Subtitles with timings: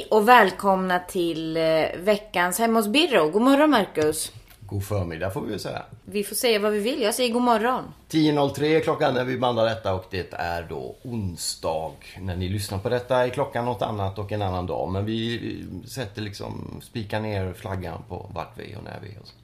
[0.00, 1.62] Hej och välkomna till eh,
[1.96, 3.30] veckans Hemma hos Birro.
[3.30, 4.32] God morgon Marcus.
[4.60, 5.82] God förmiddag får vi väl säga.
[6.04, 7.02] Vi får säga vad vi vill.
[7.02, 7.84] Jag säger god morgon.
[8.10, 11.92] 10.03 är klockan när vi bandar detta och det är då onsdag.
[12.20, 14.88] När ni lyssnar på detta är klockan något annat och en annan dag.
[14.88, 19.20] Men vi sätter liksom, spikar ner flaggan på vart vi är och när vi är.
[19.20, 19.34] Och så.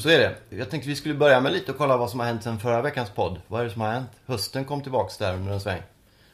[0.00, 0.56] så är det.
[0.56, 2.82] Jag tänkte vi skulle börja med lite och kolla vad som har hänt sen förra
[2.82, 3.40] veckans podd.
[3.46, 4.10] Vad är det som har hänt?
[4.26, 5.82] Hösten kom tillbaks där under en sväng.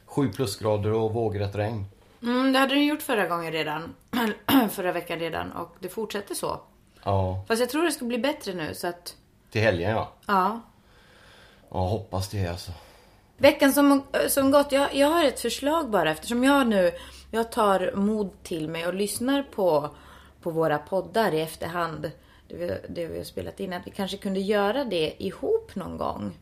[0.05, 1.85] Sju plusgrader och vågrätt regn.
[2.23, 3.95] Mm, det hade du gjort förra gången redan.
[4.71, 5.51] förra veckan redan.
[5.51, 6.61] Och det fortsätter så.
[7.03, 9.15] Ja, Fast jag tror det ska bli bättre nu så att...
[9.51, 10.13] till helgen ja.
[10.27, 10.61] Ja.
[11.69, 12.71] Ja, hoppas det alltså.
[13.37, 14.71] Veckan som, som gått.
[14.71, 16.91] Jag, jag har ett förslag bara eftersom jag nu...
[17.31, 19.89] Jag tar mod till mig och lyssnar på,
[20.41, 22.11] på våra poddar i efterhand.
[22.47, 23.73] Det vi, det vi har spelat in.
[23.73, 26.37] Att vi kanske kunde göra det ihop någon gång.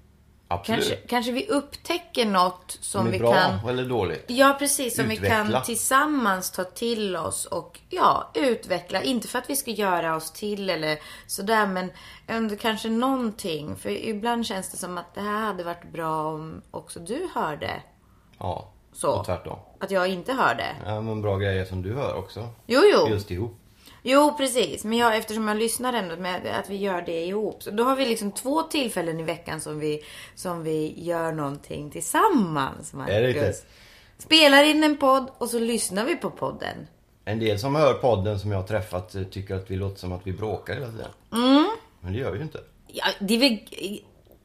[0.48, 0.80] Absolut.
[0.90, 3.70] Kanske, kanske vi upptäcker något som Som vi bra kan...
[3.70, 4.26] eller dåligt.
[4.28, 4.96] Ja, precis.
[4.96, 5.52] Som vi Utveckla.
[5.52, 9.02] kan tillsammans ta till oss och ja, utveckla.
[9.04, 11.92] Inte för att vi ska göra oss till eller sådär, men
[12.28, 13.76] ändå kanske någonting.
[13.76, 17.72] För ibland känns det som att det här hade varit bra om också du hörde.
[18.38, 19.12] Ja, Så.
[19.20, 19.60] och tvärtom.
[19.80, 20.66] Att jag inte hörde.
[20.86, 22.48] Ja, men bra grejer som du hör också.
[22.66, 23.08] Jo, jo.
[23.10, 23.58] Just ihop.
[24.08, 24.84] Jo, precis.
[24.84, 27.64] Men jag, eftersom jag lyssnar ändå med att vi gör det ihop.
[27.64, 30.03] Så då har vi liksom två tillfällen i veckan som vi,
[30.36, 32.93] som vi gör någonting tillsammans.
[32.93, 33.14] Marcus.
[33.16, 33.66] Är det riktigt?
[34.17, 36.88] Spelar in en podd och så lyssnar vi på podden.
[37.26, 40.11] En del som hör podden som jag har träffat eh, tycker att vi låter som
[40.11, 41.11] att vi bråkar hela tiden.
[41.33, 41.66] Mm.
[42.02, 42.60] Men det gör vi ju inte.
[42.87, 43.60] Ja, det är väl...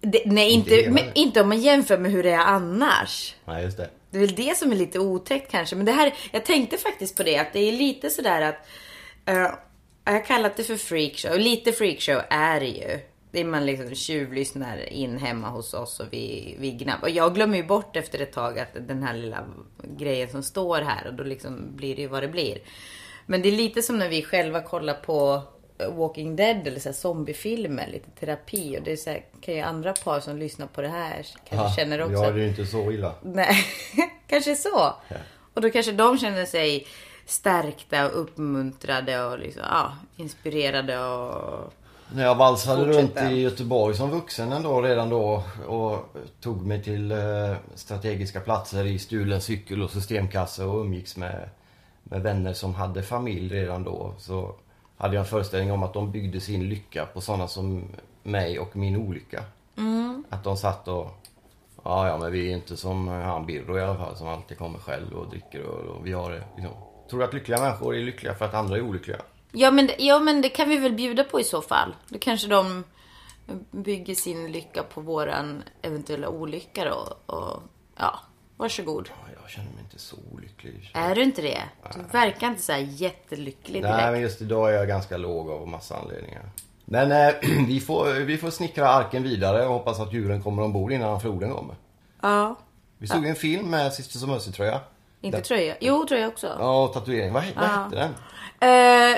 [0.01, 3.35] Det, nej, Inte men, inte om man jämför med hur det är annars.
[3.45, 3.91] Nej, just det.
[4.11, 5.77] Det är väl det som är lite otäckt kanske.
[5.77, 8.67] Men det här, jag tänkte faktiskt på det, att det är lite sådär att...
[9.31, 9.55] eh,
[10.05, 11.39] jag har kallat det för freakshow.
[11.39, 13.01] Lite freakshow är det ju.
[13.33, 17.03] Det är man liksom tjuvlyssnar in hemma hos oss och vi, vi gnabb.
[17.03, 19.47] Och jag glömmer ju bort efter ett tag att den här lilla
[19.83, 22.59] grejen som står här och då liksom blir det ju vad det blir.
[23.27, 25.43] Men det är lite som när vi själva kollar på
[25.89, 28.79] Walking Dead eller så zombiefilmer, lite terapi.
[28.79, 31.81] Och det är så här, kan ju andra par som lyssnar på det här kanske
[31.81, 33.15] känner också Ja, det är ju inte så illa.
[33.23, 33.65] Nej,
[34.27, 34.95] kanske så.
[35.55, 36.87] Och då kanske de känner sig
[37.31, 41.73] stärkta och uppmuntrade och liksom, ja, inspirerade och...
[42.13, 43.23] När jag valsade Fortsätta.
[43.23, 48.85] runt i Göteborg som vuxen ändå redan då och tog mig till eh, strategiska platser
[48.85, 51.49] i stulen cykel och systemkasse och umgicks med,
[52.03, 54.15] med vänner som hade familj redan då.
[54.19, 54.55] Så
[54.97, 57.85] hade jag en föreställning om att de byggde sin lycka på sådana som
[58.23, 59.45] mig och min olycka.
[60.29, 61.21] Att de satt och
[61.85, 64.79] Ja, ja, men vi är inte som han Birro i alla fall som alltid kommer
[64.79, 66.75] själv och dricker och, och vi har det liksom.
[67.11, 69.17] Tror du att lyckliga människor är lyckliga för att andra är olyckliga?
[69.53, 71.95] Ja men, ja, men det kan vi väl bjuda på i så fall.
[72.09, 72.85] Då kanske de
[73.71, 77.33] bygger sin lycka på våran eventuella olycka då.
[77.35, 77.63] Och,
[77.97, 78.21] ja,
[78.57, 79.11] varsågod.
[79.27, 80.91] Ja, Jag känner mig inte så olycklig.
[80.95, 81.63] Är du inte det?
[81.95, 83.97] Du verkar inte så här jättelycklig direkt.
[83.97, 86.51] Nej, men just idag är jag ganska låg av massa anledningar.
[86.85, 87.35] Men eh,
[87.67, 91.55] vi, får, vi får snickra arken vidare och hoppas att djuren kommer ombord innan floden
[91.55, 91.75] kommer.
[92.23, 92.57] Ja.
[92.99, 94.81] Vi såg en film med Sisters of Mercy-tröja.
[95.21, 95.75] Inte Den- tröja.
[95.81, 96.57] Jo, tröja också.
[96.59, 97.33] Ja, och tatuering.
[97.33, 98.15] Vad, vad hette den?
[98.63, 99.17] Eh,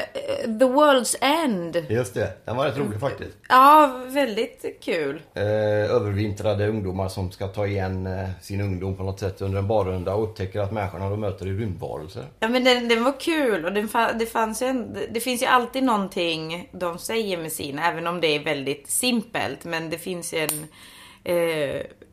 [0.58, 1.76] the World's End.
[1.90, 3.36] Just det, den var rätt rolig faktiskt.
[3.48, 5.22] Ja, väldigt kul.
[5.34, 5.44] Eh,
[5.91, 10.14] övervintrade ungdomar som ska ta igen eh, sin ungdom på något sätt under en barrunda
[10.14, 12.24] och upptäcker att människorna de möter är rymdvarelser.
[12.41, 15.82] Ja men den, den var kul och den, det, fanns en, det finns ju alltid
[15.82, 19.65] någonting de säger med sina, även om det är väldigt simpelt.
[19.65, 20.66] Men det finns ju en,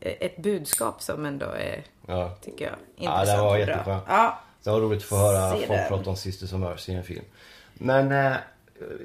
[0.00, 2.30] ett budskap som ändå är, Ja.
[2.44, 3.58] tycker jag, Ja, intressant det var och bra.
[3.58, 4.04] jätteskönt.
[4.08, 4.38] Ja.
[4.64, 7.04] Det var roligt att få höra Se folk prata om Sisters of Mercy i en
[7.04, 7.24] film.
[7.74, 8.32] Men eh,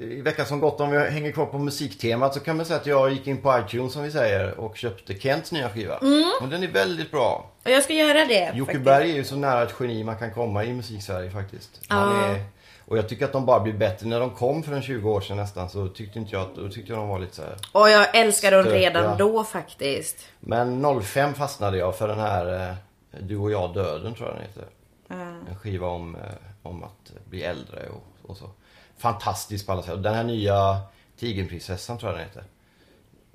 [0.00, 2.86] i veckan som gått, om vi hänger kvar på musiktemat så kan man säga att
[2.86, 5.96] jag gick in på iTunes som vi säger och köpte Kents nya skiva.
[6.42, 7.50] Och den är väldigt bra.
[7.64, 8.52] Och jag ska göra det.
[8.54, 8.78] Jocke.
[8.78, 11.80] Berg är ju så nära ett geni man kan komma i musik-Sverige faktiskt.
[11.88, 12.26] Han Ja.
[12.26, 12.44] är,
[12.88, 14.06] och jag tycker att de bara blir bättre.
[14.06, 16.68] När de kom för en 20 år sedan nästan så tyckte inte jag att, då
[16.68, 17.56] tyckte jag de var lite så här.
[17.72, 20.16] Och jag älskar dem redan då faktiskt.
[20.40, 22.74] Men 05 fastnade jag för den här eh,
[23.20, 24.66] Du och jag döden tror jag den heter.
[25.08, 25.46] Mm.
[25.46, 26.22] En skiva om, eh,
[26.62, 28.50] om att bli äldre och, och så.
[28.96, 30.02] Fantastisk på alla sätt.
[30.02, 30.80] Den här nya
[31.16, 32.44] Tigerprinsessan tror jag den heter.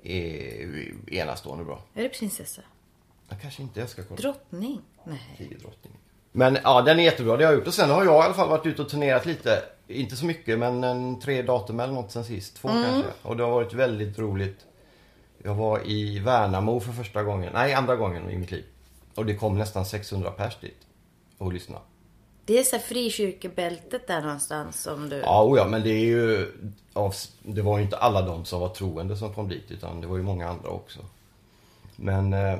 [0.02, 1.82] Är enastående bra.
[1.94, 2.62] Är det prinsessa?
[3.28, 4.20] Jag kanske inte jag ska kolla.
[4.20, 4.80] Drottning?
[5.04, 5.34] Nej.
[5.38, 5.92] Tigerdrottning.
[6.32, 7.36] Men ja, den är jättebra.
[7.36, 7.68] Det har jag gjort.
[7.68, 9.62] Och sen har jag i alla fall varit ute och turnerat lite.
[9.88, 12.56] Inte så mycket, men en tre datum eller något sen sist.
[12.56, 13.10] Två kanske.
[13.22, 14.66] Och det har varit väldigt roligt.
[15.42, 17.52] Jag var i Värnamo för första gången.
[17.52, 18.64] Nej, andra gången i mitt liv.
[19.14, 20.76] Och det kom nästan 600 pers dit.
[21.38, 21.78] Och lyssna.
[22.44, 25.16] Det är så här frikyrkebältet där någonstans som du...
[25.16, 26.52] Ja, oh ja, men det är ju...
[26.92, 29.70] av- Det var ju inte alla de som var troende som kom dit.
[29.70, 31.00] Utan det var ju många andra också.
[31.96, 32.32] Men...
[32.32, 32.58] eh,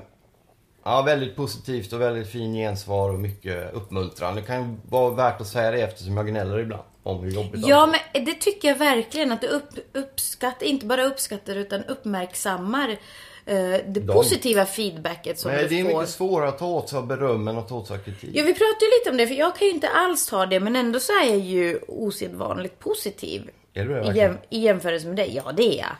[0.84, 4.34] Ja, väldigt positivt och väldigt fin gensvar och mycket uppmuntran.
[4.34, 7.66] Det kan ju vara värt att säga det eftersom jag gnäller ibland om hur jobbigt
[7.66, 12.96] Ja, men det tycker jag verkligen att du upp, uppskattar, inte bara uppskattar utan uppmärksammar
[13.44, 15.98] det De- positiva feedbacket som Men du det är får.
[16.00, 18.30] mycket svårare att ta åt sig av beröm än att ta åt sig av kritik.
[18.32, 20.60] Ja, vi pratade ju lite om det, för jag kan ju inte alls ta det,
[20.60, 23.50] men ändå så är jag ju osedvanligt positiv.
[23.74, 24.38] Är du det verkligen?
[24.50, 25.96] I jämförelse med dig, ja det är jag.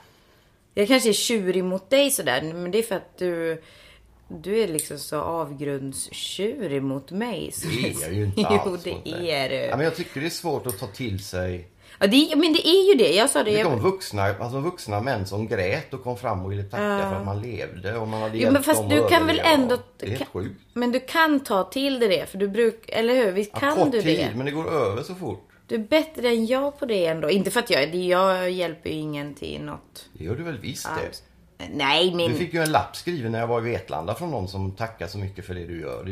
[0.75, 3.63] Jag kanske är tjurig mot dig sådär, men det är för att du,
[4.29, 7.51] du är liksom så avgrundstjurig mot mig.
[7.53, 9.31] Så- Det är jag ju inte Jo, alls det mot dig.
[9.31, 9.55] är du.
[9.55, 11.69] Ja, men jag tycker det är svårt att ta till sig.
[12.03, 13.15] Ja, det, men det är ju det.
[13.15, 13.57] Jag sa det.
[13.57, 17.17] Det kom vuxna, alltså vuxna män som grät och kom fram och ville tacka för
[17.17, 19.79] att man levde och man hade Jo, men fast du kan väl ändå...
[19.99, 20.61] Det är helt sjukt.
[20.75, 22.99] men du kan ta till dig det, för du brukar...
[22.99, 23.33] Eller hur?
[23.33, 24.33] Visst Ja, kan kort du tid, det?
[24.37, 25.49] men det går över så fort.
[25.67, 27.31] Du är bättre än jag på det ändå.
[27.31, 27.95] Inte för att jag...
[27.95, 31.07] Jag hjälper ju ingen till något Det gör du väl visst det.
[31.07, 31.23] alls.
[31.73, 32.31] Nej, min...
[32.33, 35.07] Du fick ju en lapp skriven när jag var i Vetlanda från någon som tackar
[35.07, 36.05] så mycket för det du gör.
[36.05, 36.11] Det,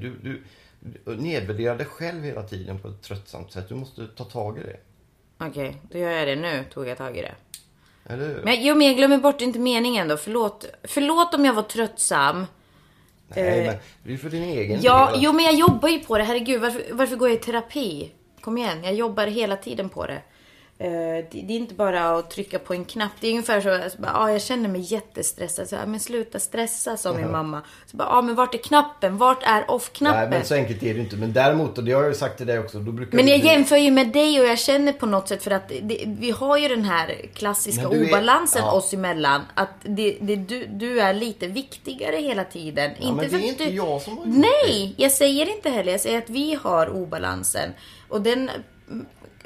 [0.00, 0.42] du, du,
[1.04, 3.68] du nedvärderar dig själv hela tiden på ett tröttsamt sätt.
[3.68, 4.76] Du måste ta tag i det.
[5.38, 6.64] Okej, då gör jag det nu.
[6.72, 7.34] Tog jag tag i det.
[8.08, 8.42] Eller hur?
[8.44, 10.16] Men, jo, men jag glömmer bort inte meningen då.
[10.16, 10.64] Förlåt.
[10.84, 12.46] Förlåt om jag var tröttsam.
[13.28, 15.22] Nej, men det är för din egen eh, Ja, del.
[15.22, 16.24] jo men jag jobbar ju på det.
[16.24, 18.12] Herregud, varför, varför går jag i terapi?
[18.40, 20.22] Kom igen, jag jobbar hela tiden på det.
[20.78, 20.88] Eh,
[21.30, 23.12] det, är inte bara att trycka på en knapp.
[23.20, 25.68] Det är ungefär så att ah, jag känner mig jättestressad.
[25.68, 27.62] Så, jag, men sluta stressa, sa min mamma.
[27.86, 29.18] Så bara, ah, men vart är knappen?
[29.18, 30.20] Vart är off-knappen?
[30.20, 31.16] Nej, men så enkelt är det inte.
[31.16, 33.40] Men däremot, och det har jag ju sagt till dig också, då brukar Men jag
[33.40, 36.30] du- jämför ju med dig och jag känner på något sätt för att det, vi
[36.30, 38.72] har ju den här klassiska är- obalansen ja.
[38.72, 39.42] oss emellan.
[39.54, 42.90] Att det, det, du, du är lite viktigare hela tiden.
[42.98, 43.70] Ja, men det är inte du...
[43.70, 45.92] jag som har Nej, jag säger inte heller.
[45.92, 47.70] Jag säger att vi har obalansen.
[48.08, 48.50] Och den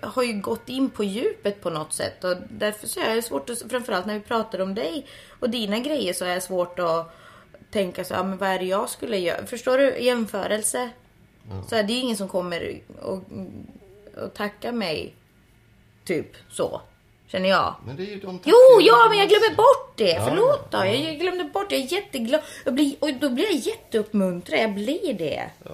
[0.03, 2.25] har ju gått in på djupet på något sätt.
[2.25, 5.07] Och därför så är det svårt att, framförallt när vi pratar om dig
[5.41, 7.17] och dina grejer så är det svårt att
[7.71, 9.47] tänka så, ja, men vad är det jag skulle göra?
[9.47, 9.99] Förstår du?
[9.99, 10.91] Jämförelse.
[11.69, 13.19] Så är det ju ingen som kommer och,
[14.25, 15.15] och tackar mig.
[16.05, 16.81] Typ så.
[17.27, 17.75] Känner jag.
[17.87, 20.11] Men det är ju de Jo, ja, men jag glömmer bort det.
[20.11, 20.79] Ja, Förlåt då.
[20.79, 20.87] ja.
[20.87, 21.77] Jag glömde bort det.
[21.77, 22.41] Jag är jätteglad.
[22.65, 24.61] Jag blir, och då blir jag jätteuppmuntrad.
[24.61, 25.51] Jag blir det.
[25.65, 25.71] Ja.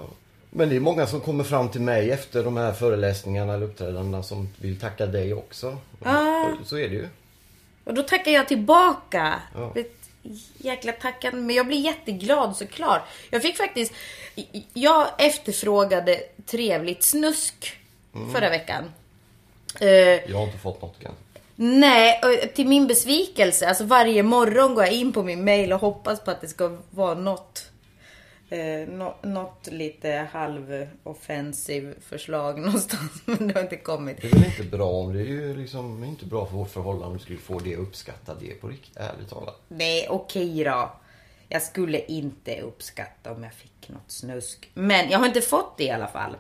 [0.57, 4.23] Men det är många som kommer fram till mig efter de här föreläsningarna eller uppträdandena
[4.23, 5.77] som vill tacka dig också.
[6.03, 6.45] Ah.
[6.65, 7.09] Så är det ju.
[7.85, 9.41] Och då tackar jag tillbaka.
[9.55, 9.75] Ja.
[10.59, 11.41] Jäkla tackande.
[11.41, 13.03] Men jag blir jätteglad såklart.
[13.31, 13.93] Jag fick faktiskt...
[14.75, 17.77] Jag efterfrågade trevligt snusk
[18.15, 18.33] Mm.
[18.33, 18.85] förra veckan.
[19.81, 19.89] Eh,
[20.31, 21.21] Jag har inte fått något kanske.
[21.57, 22.21] Nej,
[22.55, 23.69] till min besvikelse.
[23.69, 26.77] Alltså varje morgon går jag in på min mail och hoppas på att det ska
[26.91, 27.65] vara något.
[28.51, 33.23] Eh, nå- något lite halv-offensiv förslag någonstans.
[33.25, 34.17] Men det har inte kommit.
[34.23, 37.07] Det är väl inte bra om det är ju liksom inte bra för vårt förhållande
[37.07, 39.61] om du skulle få det uppskatta det på riktigt, ärligt talat.
[39.69, 40.91] Nej, okej då.
[41.49, 44.71] Jag skulle inte uppskatta om jag fick något snusk.
[44.75, 46.37] Men jag har inte fått det i alla fall.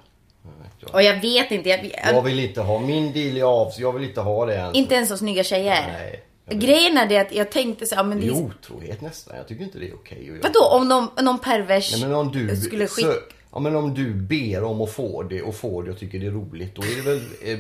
[0.81, 1.69] Jag, Och jag vet inte.
[1.69, 4.55] Jag, jag vill inte ha, min deal är av så jag vill inte ha det
[4.55, 4.77] ens.
[4.77, 5.87] Inte ens så snygga tjejer.
[5.93, 6.21] Nej, jag.
[6.51, 8.45] Grejen är det att jag tänkte så ja, men Det är är...
[8.45, 9.37] otrohet nästan.
[9.37, 10.39] Jag tycker inte det är okej göra.
[10.43, 13.09] Vadå om någon, någon pervers Nej, men om du, skulle skicka...
[13.09, 13.19] så,
[13.53, 16.27] ja, men om du ber om att få det och får det och tycker det
[16.27, 16.75] är roligt.
[16.75, 17.59] Då är det väl eh,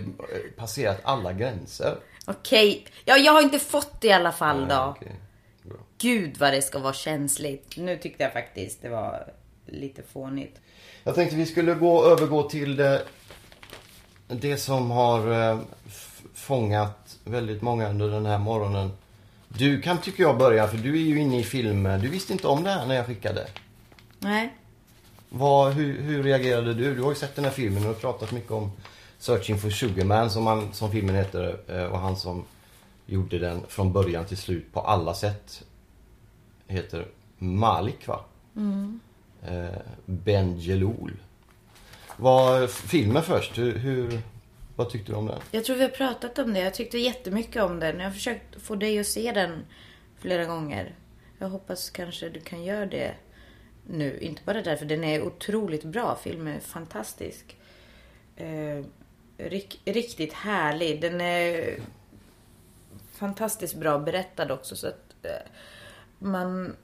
[0.57, 1.97] passerat alla gränser.
[2.26, 4.75] Okej, ja, jag har inte fått det i alla fall då.
[4.75, 5.16] Ja, okej.
[5.62, 5.76] Bra.
[5.99, 7.76] Gud vad det ska vara känsligt.
[7.76, 9.33] Nu tyckte jag faktiskt det var
[9.66, 10.61] lite fånigt.
[11.05, 13.02] Jag tänkte vi skulle gå, övergå till det,
[14.28, 15.59] det som har eh,
[16.35, 18.90] fångat väldigt många under den här morgonen.
[19.49, 22.00] Du kan tycker jag börja för du är ju inne i filmen.
[22.00, 23.47] Du visste inte om det här när jag skickade.
[24.18, 24.54] Nej.
[25.28, 26.95] Vad, hur, hur reagerade du?
[26.95, 28.73] Du har ju sett den här filmen och pratat mycket om
[29.18, 31.59] Searching for Sugarman som, han, som filmen heter.
[31.68, 32.45] eh, Och han som
[33.06, 35.64] gjorde den från början till slut på alla sätt.
[36.66, 37.06] Heter
[37.38, 38.21] Malik va?
[39.49, 41.12] Eh, ben Jelloul.
[42.16, 44.21] Vad, filmen först, hur, hur,
[44.76, 45.40] vad tyckte du om den?
[45.50, 46.61] Jag tror vi har pratat om det.
[46.61, 47.99] Jag tyckte jättemycket om den.
[47.99, 49.66] Jag har försökt få dig att se den
[50.18, 50.95] flera gånger.
[51.38, 53.14] Jag hoppas kanske du kan göra det
[53.87, 54.18] nu.
[54.18, 56.18] Inte bara därför den är otroligt bra.
[56.23, 57.56] Filmen är fantastisk.
[58.37, 58.85] eh,
[59.38, 61.00] rik, riktigt härlig.
[61.00, 61.78] Den är
[63.12, 64.76] fantastiskt bra berättad också.
[64.76, 65.50] Så att eh,
[66.18, 66.76] man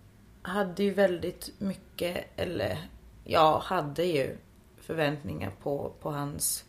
[0.43, 2.79] hade ju väldigt mycket, eller
[3.25, 4.37] ja, hade ju
[4.81, 6.65] förväntningar på, på hans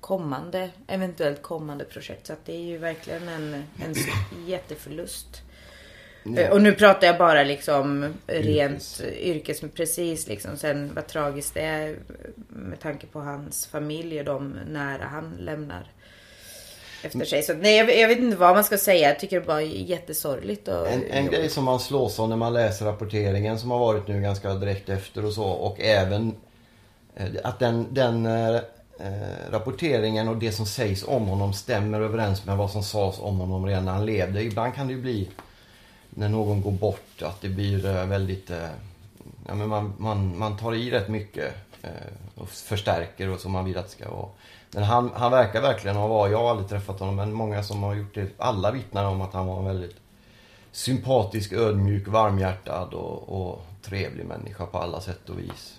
[0.00, 2.26] kommande, eventuellt kommande projekt.
[2.26, 3.94] Så att det är ju verkligen en, en
[4.46, 5.42] jätteförlust.
[6.22, 6.52] Ja.
[6.52, 10.56] Och nu pratar jag bara liksom rent yrkes, precis liksom.
[10.56, 11.96] Sen vad tragiskt det är
[12.48, 15.92] med tanke på hans familj och de nära han lämnar
[17.02, 17.42] efter sig.
[17.42, 19.08] Så nej, jag, jag, vet inte vad man ska säga.
[19.08, 20.68] Jag tycker det bara är jättesorgligt.
[20.68, 24.08] Och, en, en grej som man slås av när man läser rapporteringen som har varit
[24.08, 26.34] nu ganska direkt efter och så och även
[27.16, 28.26] eh, att den, den
[28.98, 33.38] eh, rapporteringen och det som sägs om honom stämmer överens med vad som sades om
[33.38, 34.42] honom redan när han levde.
[34.42, 35.28] Ibland kan det ju bli
[36.10, 38.50] när någon går bort att det blir eh, väldigt...
[38.50, 38.68] Eh,
[39.46, 41.90] ja, men man, man, man tar i rätt mycket eh,
[42.34, 44.28] och förstärker och som man vill att det ska vara.
[44.70, 47.82] Men han, han verkar verkligen ha varit, jag har aldrig träffat honom, men många som
[47.82, 49.96] har gjort det, alla vittnar om att han var en väldigt
[50.72, 55.78] sympatisk, ödmjuk, varmhjärtad och, och trevlig människa på alla sätt och vis.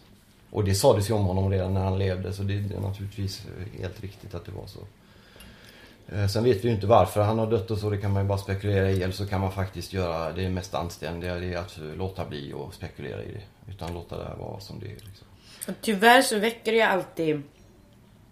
[0.52, 3.46] Och det sades ju om honom redan när han levde så det är naturligtvis
[3.80, 4.80] helt riktigt att det var så.
[6.12, 8.24] Eh, sen vet vi ju inte varför han har dött och så, det kan man
[8.24, 9.04] ju bara spekulera i.
[9.04, 12.74] Eller så kan man faktiskt göra det mest anständiga, det är att låta bli och
[12.74, 13.72] spekulera i det.
[13.72, 14.90] Utan låta det vara som det är.
[14.90, 15.28] Liksom.
[15.82, 17.42] Tyvärr så väcker det ju alltid,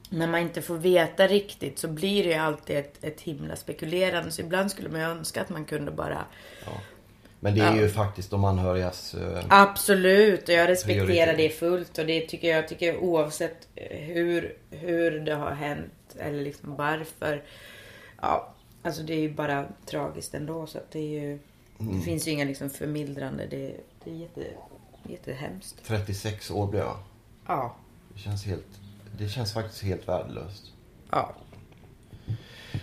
[0.10, 4.32] när man inte får veta riktigt, så blir det ju alltid ett, ett himla spekulerande.
[4.32, 6.26] Så ibland skulle man ju önska att man kunde bara
[6.66, 6.72] ja.
[7.40, 7.82] Men det är ja.
[7.82, 9.16] ju faktiskt de anhörigas...
[9.16, 11.98] Uh, Absolut, och jag respekterar det fullt.
[11.98, 17.44] Och det tycker jag tycker oavsett hur, hur det har hänt eller liksom varför.
[18.22, 18.54] Ja,
[18.84, 20.68] alltså det är ju bara tragiskt ändå.
[20.68, 21.40] Så att det är ju...
[21.80, 21.98] Mm.
[21.98, 23.48] Det finns ju inga liksom förmildrande.
[23.50, 24.44] Det, det är jätte,
[25.04, 25.76] jättehemskt.
[25.86, 26.98] 36 år blev jag.
[27.48, 27.76] Ja.
[28.14, 28.80] Det känns helt...
[29.18, 30.72] Det känns faktiskt helt värdelöst.
[31.12, 31.36] Ja.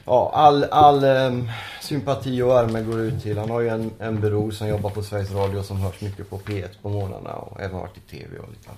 [0.07, 3.39] Ja, all, all um, sympati och värme går ut till.
[3.39, 6.39] Han har ju en, en bror som jobbar på Sveriges Radio som hörs mycket på
[6.39, 8.71] P1 på morgnarna och även varit i TV och lite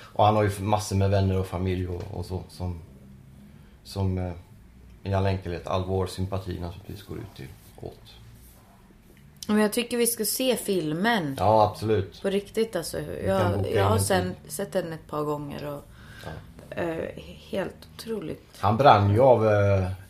[0.00, 2.80] Och han har ju massor med vänner och familj och, och så som,
[3.84, 4.32] som uh,
[5.02, 7.48] i all enkelhet, all vår sympati naturligtvis går ut till
[7.80, 8.14] åt.
[9.48, 11.36] Men jag tycker vi ska se filmen.
[11.38, 12.22] Ja, absolut.
[12.22, 13.00] På riktigt alltså.
[13.26, 15.84] Jag, jag har sen, sett den ett par gånger och
[16.24, 16.30] ja.
[16.78, 18.44] Eh, helt otroligt.
[18.58, 19.46] Han brann ju av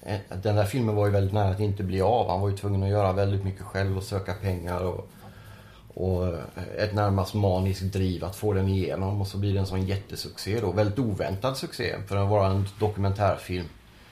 [0.09, 2.31] Eh, den där filmen var ju väldigt nära att inte bli av.
[2.31, 5.11] Han var ju tvungen att göra väldigt mycket själv och söka pengar och,
[5.95, 6.39] och eh,
[6.77, 10.61] ett närmast maniskt driv att få den igenom och så blir det en sån jättesuccé
[10.61, 10.73] då.
[10.73, 13.67] Väldigt oväntad succé för att vara en dokumentärfilm.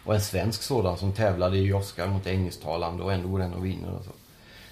[0.05, 3.65] Och en svensk sådan som tävlade i Oscar mot engelsktalande och ändå går den och
[3.65, 4.11] vinner och så.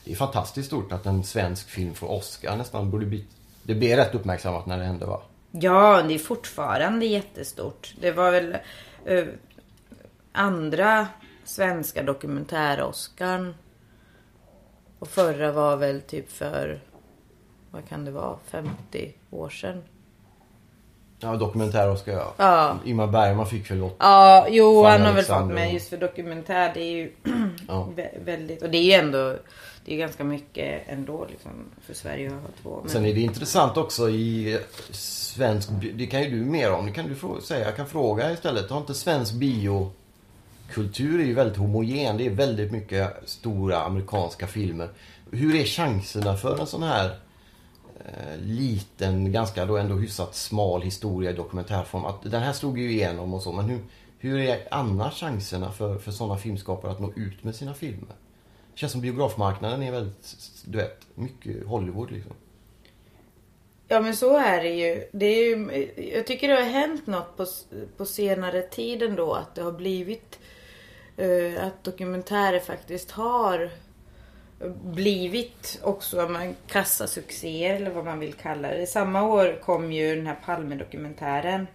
[0.04, 2.90] Det är fantastiskt stort att en svensk film får Oscar nästan.
[2.90, 3.24] Borde bli,
[3.62, 5.20] det blev rätt uppmärksammat när det hände va?
[5.60, 7.94] Ja, det är fortfarande jättestort.
[8.00, 8.56] Det var väl...
[9.10, 9.28] Uh
[10.34, 11.06] andra
[11.44, 13.54] svenska dokumentär-Oscarn.
[14.98, 16.80] Och förra var väl typ för,
[17.70, 19.82] vad kan det vara, 50 år sedan.
[21.18, 22.34] Ja, dokumentär-Oscar ja.
[22.36, 22.78] ja.
[22.84, 23.96] Ingmar Bergman fick väl åt...
[23.98, 27.12] Ja, jo han har väl fått men just för dokumentär det är ju
[27.68, 27.88] ja.
[28.24, 29.36] väldigt, och det är ju ändå
[29.84, 32.80] det är ganska mycket ändå liksom, för Sverige att ha två.
[32.82, 32.90] Men...
[32.90, 34.58] Sen är det intressant också i
[34.90, 38.70] svensk, det kan ju du mer om, det kan du säga, jag kan fråga istället.
[38.70, 41.20] Har inte svensk biokultur...
[41.20, 42.16] är ju väldigt homogen.
[42.16, 44.88] Det är väldigt mycket stora amerikanska filmer.
[45.30, 47.18] Hur är chanserna för en sån här
[48.04, 52.04] eh, liten, ganska då ändå hyfsat smal historia i dokumentärform?
[52.04, 53.78] Att den här slog ju igenom och så, men hur,
[54.18, 58.14] hur är annars chanserna för, för sådana filmskapare att nå ut med sina filmer?
[58.74, 62.32] Det känns som biografmarknaden är väldigt, du vet, mycket Hollywood liksom.
[63.88, 65.04] Ja men så är det ju.
[65.12, 67.46] Det är ju jag tycker det har hänt något på,
[67.96, 69.34] på senare tid ändå.
[69.34, 70.38] Att det har blivit
[71.20, 73.70] uh, att dokumentärer faktiskt har
[74.84, 78.86] blivit också man, kassasuccéer eller vad man vill kalla det.
[78.86, 81.66] Samma år kom ju den här Palme-dokumentären.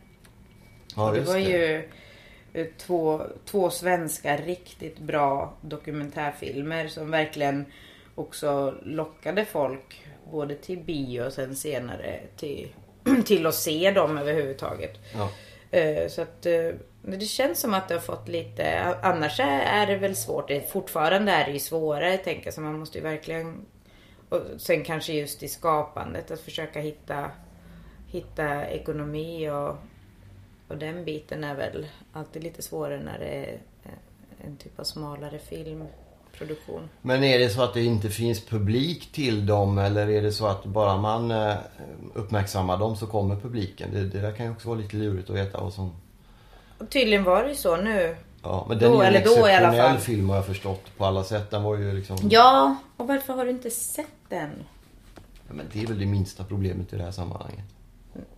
[0.95, 1.39] Ja, det var det.
[1.39, 1.81] ju eh,
[2.77, 7.65] två, två svenska riktigt bra dokumentärfilmer som verkligen
[8.15, 12.67] också lockade folk både till bio och sen senare till,
[13.25, 14.99] till att se dem överhuvudtaget.
[15.13, 15.29] Ja.
[15.79, 16.47] Uh, så att
[17.01, 20.47] men det känns som att det har fått lite, annars är det väl svårt.
[20.47, 22.53] Det, fortfarande är det ju svårare tänker jag.
[22.53, 23.65] Så man måste ju verkligen,
[24.29, 27.31] och sen kanske just i skapandet att försöka hitta,
[28.07, 29.75] hitta ekonomi och,
[30.69, 33.57] och den biten är väl alltid lite svårare när det är
[34.45, 36.89] en typ av smalare filmproduktion.
[37.01, 40.47] Men är det så att det inte finns publik till dem eller är det så
[40.47, 41.55] att bara man eh,
[42.13, 43.89] uppmärksammar dem så kommer publiken?
[43.93, 45.91] Det, det där kan ju också vara lite lurigt att veta vad som
[46.89, 48.15] tydligen var det ju så nu.
[48.43, 51.51] Ja, men den Då, är ju en exceptionell film har jag förstått på alla sätt.
[51.51, 52.17] Den var ju liksom...
[52.21, 54.49] Ja, och varför har du inte sett den?
[55.47, 57.65] Ja, men det är väl det minsta problemet i det här sammanhanget.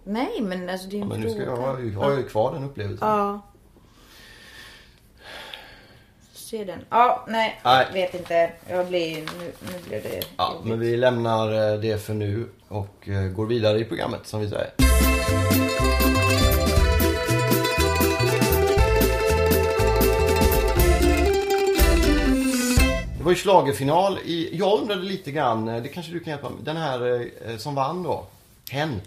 [0.03, 1.99] Nej, men alltså det är Ja, en men nu ska jag, fråga.
[1.99, 3.07] har ju, kvar den upplevelsen.
[3.07, 3.41] Ja.
[6.33, 6.79] Se den.
[6.89, 7.85] Ja, nej, Nej.
[7.87, 8.51] jag vet inte.
[8.69, 10.69] Jag blir, nu, nu blir det Ja, jobbigt.
[10.69, 14.49] men vi lämnar eh, det för nu och eh, går vidare i programmet som vi
[14.49, 14.71] säger.
[23.17, 24.49] Det var ju schlagerfinal i...
[24.57, 26.59] Jag undrade lite grann, eh, det kanske du kan hjälpa mig.
[26.63, 28.25] Den här som vann då,
[28.71, 29.01] hen.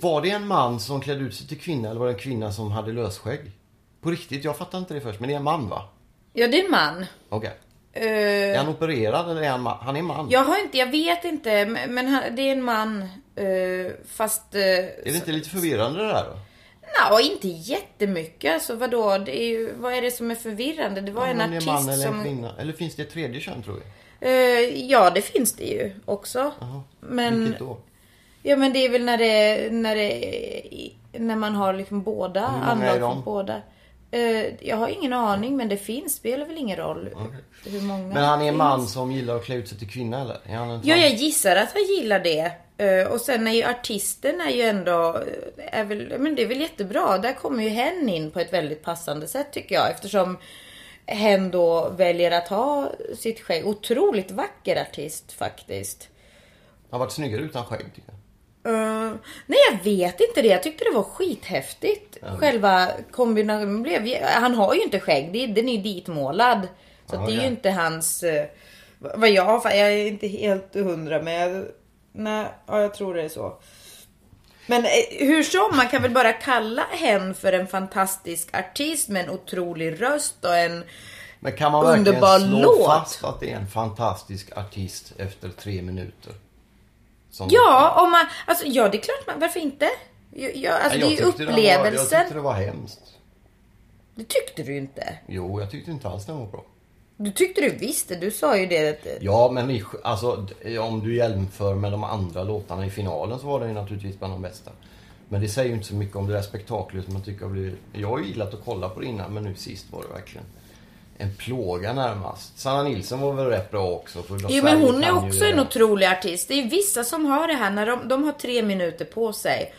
[0.00, 2.52] Var det en man som klädde ut sig till kvinna eller var det en kvinna
[2.52, 3.40] som hade lösskägg?
[4.00, 5.88] På riktigt, jag fattar inte det först, men det är en man va?
[6.32, 7.06] Ja, det är en man.
[7.28, 7.58] Okej.
[7.92, 9.78] Eh, Är han opererad eller är han man?
[9.80, 10.30] Han är man.
[10.30, 13.02] Jag har inte, jag vet inte, men han, det är en man.
[13.36, 14.54] eh, fast...
[14.54, 16.38] Uh, Är det inte lite förvirrande det där då?
[17.10, 18.54] Nej, inte jättemycket.
[18.54, 19.18] Alltså vadå?
[19.18, 21.00] Det är ju, vad är det som är förvirrande?
[21.00, 22.22] Det var en Om det är artist man eller en som...
[22.22, 22.56] kvinna.
[22.58, 23.76] Eller finns det ett tredje kön tror
[24.20, 24.72] jag?
[24.76, 26.52] Ja, det finns det ju också.
[26.60, 26.82] Jaha.
[27.00, 27.44] Men...
[27.44, 27.78] Vilket då?
[28.42, 32.98] Ja men det är väl när det, när det, när man har liksom båda, anlag
[32.98, 33.62] från båda.
[34.10, 37.08] Eh, jag har ingen aning men det finns, spelar väl ingen roll
[37.64, 40.20] hur många Men han är en man som gillar att klä ut sig till kvinna
[40.20, 40.40] eller?
[40.84, 42.52] Ja, jag gissar att han gillar det.
[42.76, 45.16] Eh, och sen är ju artisten är ju ändå,
[45.56, 47.18] eh, är väl, men det är väl jättebra.
[47.18, 49.90] Där kommer ju hen in på ett väldigt passande sätt tycker jag.
[49.90, 50.38] Eftersom
[51.06, 53.66] hen då väljer att ha sitt skägg.
[53.66, 56.08] Otroligt vacker artist faktiskt.
[56.90, 58.21] Han har varit snyggare utan skägg tycker jag.
[58.68, 59.12] Uh,
[59.46, 60.48] nej jag vet inte det.
[60.48, 62.18] Jag tyckte det var skithäftigt.
[62.38, 64.22] Själva kombinationen blev...
[64.24, 65.54] Han har ju inte skägg.
[65.54, 66.68] Den är ju ditmålad.
[67.10, 67.42] Så Ja, det är ja.
[67.42, 68.22] ju inte hans...
[68.22, 68.46] eh,
[68.98, 69.62] vad jag.
[69.64, 71.64] Jag är inte helt hundra men jag,
[72.12, 73.58] Nej, ja, jag tror det är så.
[74.66, 74.90] Men eh,
[75.26, 80.02] hur som, man kan väl bara kalla hen för en fantastisk artist med en otrolig
[80.02, 80.84] röst och en...
[81.40, 82.86] Men kan man verkligen Underbar slå låt.
[82.86, 86.32] fast att det är en fantastisk artist efter tre minuter?
[87.32, 88.26] Som- Ja, om man...
[88.46, 89.40] Alltså, ja, det är klart man...
[89.40, 89.88] Varför inte?
[90.30, 92.20] Ja, ja, alltså, Nej, det är ju den Var, jag upplevelsen.
[92.20, 93.00] tyckte det var hemskt.
[94.14, 95.18] Det tyckte du inte.
[95.26, 96.64] Jo, jag tyckte inte alls den var bra.
[97.16, 98.88] Du tyckte du visste, du sa ju det.
[98.88, 100.46] Att, Ja, men i, alltså,
[100.80, 104.34] om du jämför med de andra låtarna i finalen så var den ju naturligtvis bland
[104.34, 104.70] de bästa.
[105.28, 107.52] Men det säger ju inte så mycket om det där spektaklet som man tycker har
[107.52, 107.78] blivit...
[107.92, 110.46] Jag har ju gillat att kolla på det innan, men nu sist var det verkligen
[111.22, 112.58] en plåga närmast.
[112.58, 114.22] Sanna Nilsson var väl rätt bra också.
[114.22, 116.48] För jo men hon är också en otrolig artist.
[116.48, 119.74] Det är vissa som har det här när de, de har tre minuter på sig.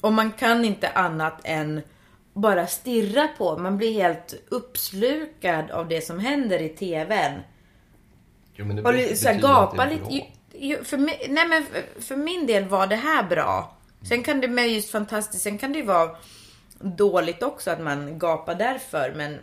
[0.00, 1.82] Och man kan inte annat än
[2.32, 3.58] bara stirra på.
[3.58, 7.40] Man blir helt uppslukad av det som händer i TVn.
[8.54, 10.26] Jo, men det Och så här, gapa lite.
[10.84, 10.96] för,
[11.28, 13.76] nej men för, för min del var det här bra.
[14.08, 16.16] Sen kan det med just fantastiskt, sen kan det ju vara
[16.78, 19.12] dåligt också att man gapar därför.
[19.16, 19.38] Men.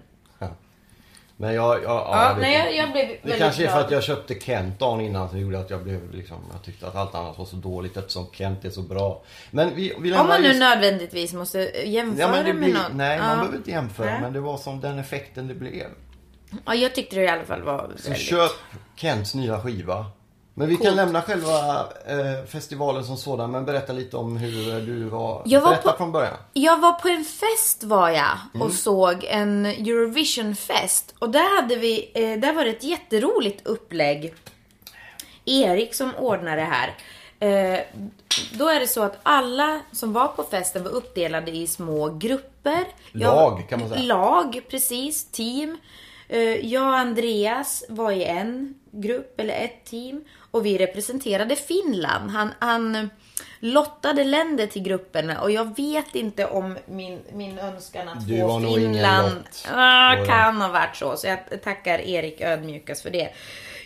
[1.42, 3.86] Men jag, jag, ja, ja, nej, jag, jag blev Det väldigt kanske är för glad.
[3.86, 6.96] att jag köpte Kent dagen innan som gjorde att jag blev liksom, jag tyckte att
[6.96, 9.22] allt annat var så dåligt eftersom Kent är så bra.
[9.52, 12.74] Men vi, vi Om man nu just- nödvändigtvis måste jämföra Ja, men det med blir,
[12.74, 12.98] någon.
[12.98, 13.24] nej, ja.
[13.28, 14.22] man behöver inte jämföra Nej.
[14.22, 15.88] men det var som den effekten det blev.
[16.66, 18.28] Ja, jag tyckte det i alla fall var Så väldigt...
[18.28, 18.52] köp
[18.96, 20.06] Kents nya skiva.
[20.60, 20.96] Men vi kan Coolt.
[20.96, 25.42] lämna själva eh, festivalen som sådan men berätta lite om hur du var.
[25.46, 26.34] Jag var berätta på- från början.
[26.54, 28.68] Jag var på en fest var jag Mm.
[28.68, 31.16] och såg en Eurovision-fest.
[31.20, 34.34] Och där hade vi, eh, där var det ett jätteroligt upplägg.
[35.46, 36.96] Erik som ordnade det här.
[37.40, 37.80] Eh,
[38.54, 42.86] då är det så att alla som var på festen var uppdelade i små grupper.
[43.12, 44.02] Lag, kan man säga.
[44.02, 45.32] Lag, precis.
[45.32, 45.78] Team.
[46.28, 50.24] Eh, jag och Andreas var i en grupp, eller ett team.
[50.52, 52.32] Och vi representerade Finland.
[52.32, 53.10] Han, han
[53.60, 58.60] lottade länder till grupperna och jag vet inte om min, min önskan att Du få
[58.60, 61.18] Finland ah, kan ha varit så.
[61.18, 63.30] Så jag tackar Erik ödmjukast för det.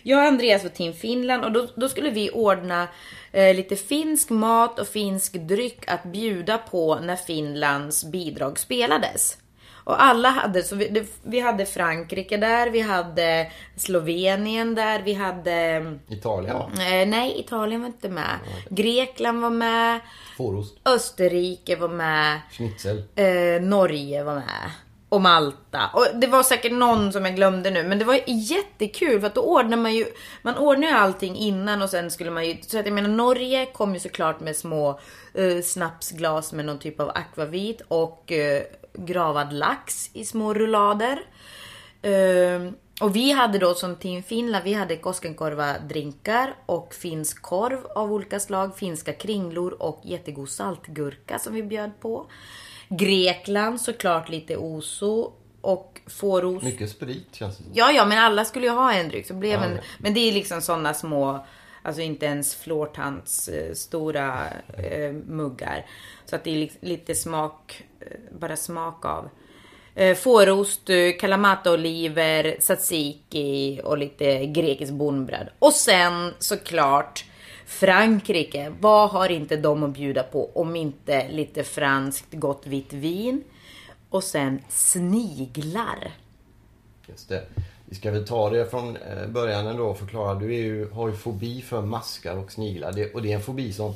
[0.03, 2.87] Jag och Andreas var team Finland och då, då skulle vi ordna
[3.31, 9.37] eh, lite finsk mat och finsk dryck att bjuda på när Finlands bidrag spelades.
[9.83, 15.85] Och alla hade, så vi, vi hade Frankrike där, vi hade Slovenien där, vi hade
[16.09, 16.71] Italien va?
[16.73, 18.39] Eh, nej, Italien var inte med.
[18.69, 19.99] Grekland var med.
[20.37, 22.39] Fårost, Österrike var med.
[22.51, 23.03] schnitzel.
[23.15, 24.71] Eh, Norge var med.
[25.13, 25.89] Och Malta.
[25.93, 27.83] Och det var säkert någon som jag glömde nu.
[27.83, 30.05] Men det var jättekul för att då ordnar man ju.
[30.41, 32.57] Man ordnar ju allting innan och sen skulle man ju.
[32.61, 34.99] Så att jag menar Norge kom ju såklart med små
[35.33, 37.81] eh, snapsglas med någon typ av akvavit.
[37.87, 41.19] Och eh, gravad lax i små rullader.
[42.01, 47.85] Eh, och vi hade då som Team Finland, vi hade Koskenkorva drinkar och finsk korv
[47.95, 52.27] av olika slag, finska kringlor och jättegod saltgurka som vi bjöd på.
[52.89, 56.63] Grekland såklart lite oso och fåros.
[56.63, 57.71] Mycket sprit känns det som.
[57.75, 59.27] Ja, ja, men alla skulle ju ha en dryck.
[59.27, 59.81] Så blev Ja, en, ja.
[59.99, 61.45] Men det är liksom sådana små,
[61.81, 64.43] alltså inte ens flårtands eh, stora
[64.77, 65.85] eh, muggar.
[66.25, 69.29] Så att det är li- lite smak, eh, bara smak av.
[69.95, 75.49] Eh, fårost, eh, kalamata-oliver, tzatziki och lite grekisk bondbröd.
[75.59, 77.25] Och sen såklart
[77.65, 78.73] Frankrike.
[78.79, 83.43] Vad har inte de att bjuda på om inte lite franskt gott vitt vin?
[84.09, 86.11] Och sen sniglar.
[87.07, 87.43] Just det.
[87.85, 90.35] Vi ska väl ta det från eh, början ändå och förklara.
[90.35, 92.91] Du ju, har ju fobi för maskar och sniglar.
[92.91, 93.93] Det, och det är en fobi som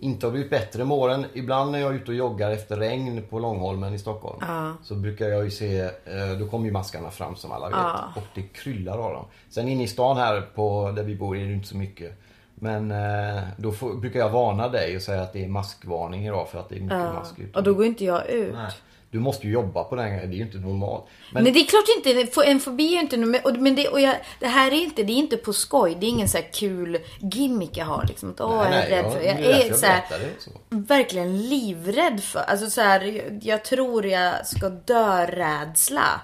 [0.00, 1.26] inte har blivit bättre med åren.
[1.34, 4.40] Ibland när jag är ute och joggar efter regn på Långholmen i Stockholm.
[4.82, 5.90] Så brukar jag ju se, eh,
[6.38, 8.16] då kommer ju maskarna fram som alla vet.
[8.16, 9.24] Och det kryllar av dem.
[9.48, 12.20] Sen inne i stan här på, där vi bor är det inte så mycket.
[12.62, 16.48] Men eh, då får, brukar jag varna dig och säga att det är maskvarning idag
[16.48, 17.58] för att det är mycket mask ute.
[17.58, 18.54] Och då går inte jag ut.
[18.54, 18.72] Nej.
[19.10, 21.04] Du måste ju jobba på den det är ju inte normalt.
[21.32, 21.84] Men Nej det är klart
[22.16, 25.02] inte, en fobi är ju inte, och- men det, och jag, det här är inte,
[25.02, 25.96] det är inte på skoj.
[26.00, 28.30] Det är ingen så här kul gimmick jag har liksom.
[28.30, 30.04] Att, Åh, jag är rädd för, jag är därför är jag så här.
[30.38, 30.50] Så.
[30.70, 36.20] verkligen livrädd för, alltså så här, jag, jag tror jag ska dö rädsla.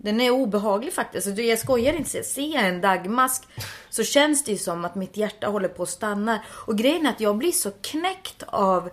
[0.00, 1.26] Den är obehaglig faktiskt.
[1.26, 2.22] Alltså, jag skojar inte.
[2.22, 3.48] Ser jag en dagmask
[3.90, 6.40] så känns det ju som att mitt hjärta håller på att stanna.
[6.48, 8.90] Och grejen är att jag blir så knäckt av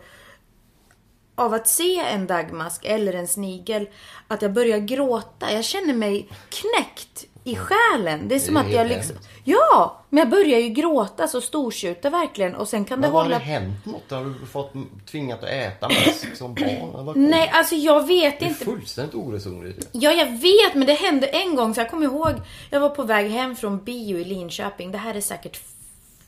[1.37, 3.89] av att se en dagmask eller en snigel
[4.27, 5.51] att jag börjar gråta.
[5.51, 8.27] Jag känner mig knäckt i själen.
[8.27, 9.15] Det är som Det är att jag liksom...
[9.43, 10.01] Ja!
[10.09, 13.37] Men jag börjar ju gråta så stortjuta verkligen och sen kan det Men har hålla...
[13.37, 14.11] det hänt något?
[14.11, 14.73] Har du fått
[15.11, 17.13] tvingat att äta mask som barn?
[17.29, 18.65] Nej, alltså jag vet Det är inte.
[18.65, 19.89] fullständigt oresonligt.
[19.91, 21.75] Ja, jag vet, men det hände en gång.
[21.75, 22.33] Så jag kommer ihåg,
[22.69, 24.91] jag var på väg hem från bio i Linköping.
[24.91, 25.59] Det här är säkert,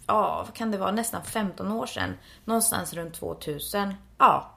[0.08, 2.14] ja, vad kan det vara, nästan 15 år sedan.
[2.46, 3.94] Någonstans runt 2000.
[4.18, 4.52] Ja.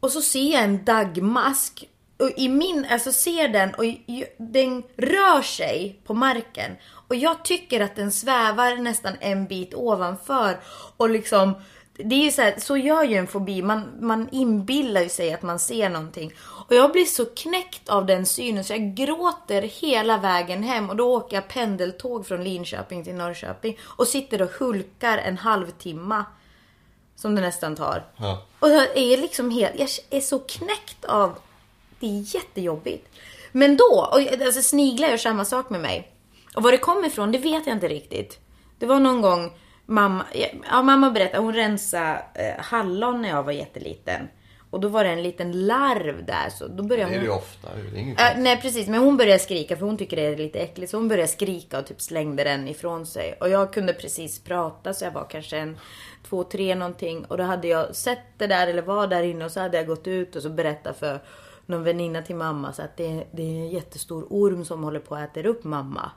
[0.00, 1.88] Och så ser jag en dagmask.
[2.24, 6.76] Och i min, alltså ser den och ju- den rör sig på marken.
[7.08, 10.60] Och jag tycker att den svävar nästan en bit ovanför.
[10.96, 11.54] Och liksom,
[11.96, 13.62] det är ju så här, så gör ju en fobi.
[13.62, 16.32] Man, man inbillar ju sig att man ser någonting.
[16.68, 20.90] Och jag blir så knäckt av den synen så jag gråter hela vägen hem.
[20.90, 23.78] Och då åker jag pendeltåg från Linköping till Norrköping.
[23.82, 26.24] Och sitter och hulkar en halvtimme.
[27.16, 28.04] Som det nästan tar.
[28.16, 28.42] Ja.
[28.60, 31.38] Och jag är liksom helt, jag är så knäckt av,
[32.00, 33.08] det är jättejobbigt.
[33.52, 36.08] Men då, och alltså sniglar gör samma sak med mig.
[36.56, 38.38] Och var det kommer ifrån, det vet jag inte riktigt.
[38.78, 39.52] Det var någon gång
[39.86, 40.24] mamma,
[40.70, 44.28] ja, mamma berättade, hon rensade eh, hallon när jag var jätteliten.
[44.70, 47.24] Och då var det en liten larv där, så då Det började är hon...
[47.26, 47.68] det ofta.
[47.74, 50.36] Det är inget Äh, nej precis, men hon började skrika för hon tycker det är
[50.36, 50.90] lite äckligt.
[50.90, 53.36] Så hon började skrika och typ slängde den ifrån sig.
[53.40, 55.78] Och jag kunde precis prata så jag var kanske en
[56.28, 57.24] två, tre någonting.
[57.24, 59.86] Och då hade jag sett det där eller var där inne och så hade jag
[59.86, 61.20] gått ut och så berättat för
[61.66, 65.00] någon väninna till mamma så att det, är- det är en jättestor orm som håller
[65.00, 66.10] på att äta upp mamma.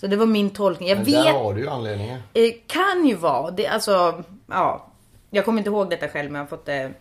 [0.00, 0.88] Så det var min tolkning.
[0.88, 2.20] Jag Men vet, där har du ju anledningen.
[2.34, 4.86] eh, kan ju vara, det, alltså, ja.
[5.30, 6.92] Jag kommer inte ihåg detta själv men jag har fått det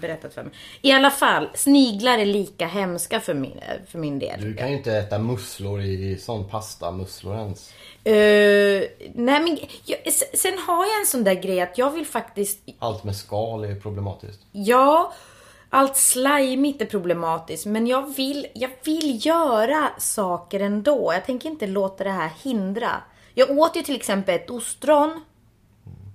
[0.00, 0.52] berättat för mig.
[0.82, 4.40] I alla fall, sniglar är lika hemska för min, för min del.
[4.40, 7.72] Du kan ju inte äta musslor i sån pasta, musslor ens.
[8.04, 12.58] Eh, nej men jag, sen har jag en sån där grej att jag vill faktiskt,
[12.78, 14.40] Allt med skal är problematiskt.
[14.52, 15.12] ja,
[15.70, 21.12] allt slajmigt är problematiskt men jag vill, jag vill göra saker ändå.
[21.14, 22.90] Jag tänker inte låta det här hindra.
[23.34, 25.20] Jag åt ju till exempel ett ostron.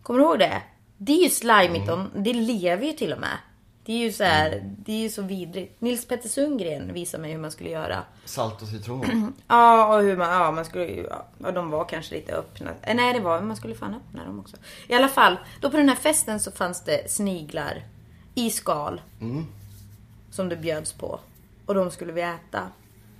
[0.03, 0.61] Kommer du ihåg det?
[0.97, 3.37] Det är ju slajmigt, och det lever ju till och med.
[3.85, 5.81] Det är ju så här, det är ju så vidrigt.
[5.81, 8.03] Nils Petter Sundgren visade mig hur man skulle göra.
[8.25, 9.33] Salt och citron.
[9.47, 10.85] Ja, och hur man, ja, man skulle
[11.43, 12.71] ja, de var kanske lite öppna.
[12.81, 14.57] Eh, nej, det var, man skulle fan öppna dem också.
[14.87, 17.83] I alla fall, då på den här festen så fanns det sniglar
[18.35, 19.01] i skal.
[20.31, 21.19] Som det bjöds på.
[21.65, 22.69] Och de skulle vi äta.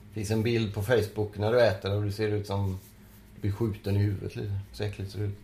[0.09, 2.79] Det finns en bild på Facebook när du äter och du ser ut som
[3.35, 4.51] du blir skjuten i huvudet lite.
[4.73, 5.39] Så äckligt ser det ut.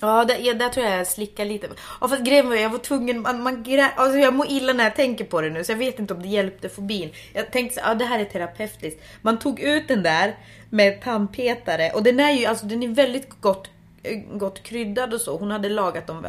[0.00, 1.68] Ja, där, ja, där tror jag jag slickar lite.
[2.00, 4.84] Ja, fast grejen var jag var tvungen, man, man grä, alltså jag mår illa när
[4.84, 7.12] jag tänker på det nu så jag vet inte om det hjälpte fobin.
[7.32, 9.02] Jag tänkte så, ja det här är terapeutiskt.
[9.22, 10.36] Man tog ut den där
[10.70, 13.70] med tandpetare och den är ju, alltså den är väldigt gott,
[14.02, 15.36] eh, gott kryddad och så.
[15.38, 16.26] Hon hade lagat dem,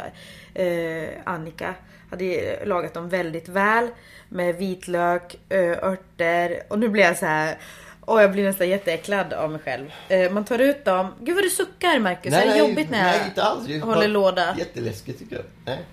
[0.54, 1.74] eh, Annika
[2.10, 3.88] hade lagat dem väldigt väl
[4.28, 5.36] med vitlök,
[5.82, 7.58] örter och nu blir jag så här.
[8.06, 9.92] Och jag blir nästan jätteäcklad av mig själv.
[10.08, 11.14] Eh, man tar ut dem.
[11.20, 12.34] Gud vad du suckar Marcus.
[12.34, 13.68] är det jobbigt när jag nej, inte alls.
[13.68, 14.54] Är håller låda?
[14.58, 15.44] Jätteläskigt tycker jag.
[15.64, 15.84] Nej.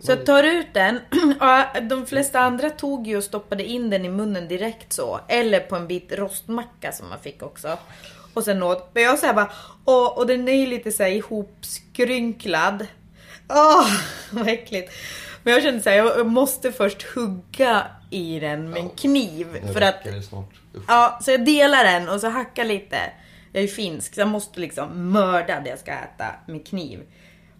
[0.00, 1.00] Så jag tar ut den.
[1.88, 5.20] De flesta andra tog ju och stoppade in den i munnen direkt så.
[5.28, 7.78] Eller på en bit rostmacka som man fick också.
[8.34, 8.90] Och sen åt.
[8.92, 9.52] Men jag säger bara,
[9.84, 12.86] och, och den är ju lite så här ihopskrynklad.
[13.48, 13.86] Åh,
[14.30, 14.92] vad äckligt.
[15.42, 19.46] Men jag kände så här, jag måste först hugga i den med en kniv.
[19.66, 20.50] Nu För att, snart.
[20.88, 22.96] Ja, så jag delar den och så hackar lite.
[23.52, 27.00] Jag är ju finsk så jag måste liksom mörda det jag ska äta med kniv.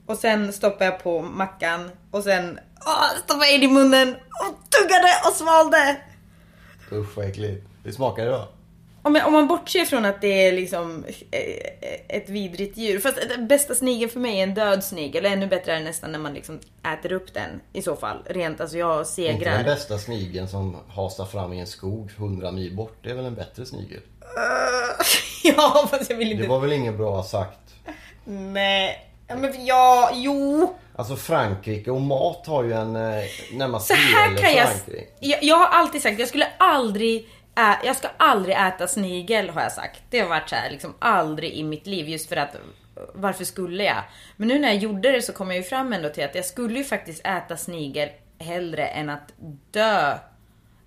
[0.07, 4.71] Och sen stoppar jag på mackan och sen åh, stoppar jag in i munnen och
[4.71, 5.97] tuggade och svalde.
[6.93, 7.67] Usch vad äckligt.
[7.85, 8.49] Hur smakar det då?
[9.05, 12.99] Om, jag, om man bortser från att det är liksom eh, ett vidrigt djur.
[13.01, 15.25] Fast bästa snigeln för mig är en död snigel.
[15.27, 16.61] Ännu bättre är det nästan när man liksom
[16.99, 17.61] äter upp den.
[17.73, 18.17] I så fall.
[18.27, 19.65] Rent, alltså jag Inte den segrar.
[19.65, 22.97] bästa snigeln som hasar fram i en skog 100 mil bort.
[23.03, 24.01] Det är väl en bättre snigel?
[25.43, 26.49] ja, fast jag vill Det inte...
[26.49, 27.59] var väl inget bra sagt?
[28.25, 29.09] Nej.
[29.29, 30.75] Ja, men ja, jo.
[30.97, 34.69] Alltså Frankrike och mat har ju en eh, närmast Så här kan jag,
[35.21, 35.45] jag...
[35.45, 39.73] Jag har alltid sagt, jag skulle aldrig ä, jag ska aldrig äta snigel har jag
[39.73, 40.03] sagt.
[40.11, 42.57] Det har varit så här, liksom aldrig i mitt liv just för att
[43.15, 44.03] varför skulle jag?
[44.37, 46.45] Men nu när jag gjorde det så kom jag ju fram ändå till att jag
[46.45, 49.33] skulle ju faktiskt äta snigel hellre än att
[49.71, 50.19] dö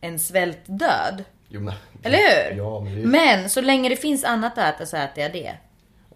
[0.01, 1.23] en svältdöd.
[1.49, 1.73] Jo, men,
[2.03, 2.57] Eller hur?
[2.57, 3.07] Ja, men det.
[3.07, 5.53] Men så länge det finns annat att äta så äter jag det.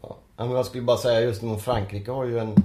[0.02, 2.56] Ja, men jag skulle bara säga just nu, Frankrike har ju en,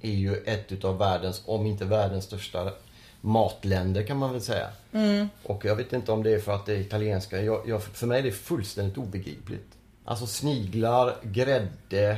[0.00, 2.72] är ju ett utav världens, om inte världens största
[3.20, 4.68] matländer kan man väl säga.
[4.92, 5.28] Mm.
[5.42, 7.42] Och jag vet inte om det är för att det är italienska.
[7.42, 9.68] Jag, jag, för mig är det fullständigt obegripligt.
[10.04, 12.16] Alltså sniglar, grädde,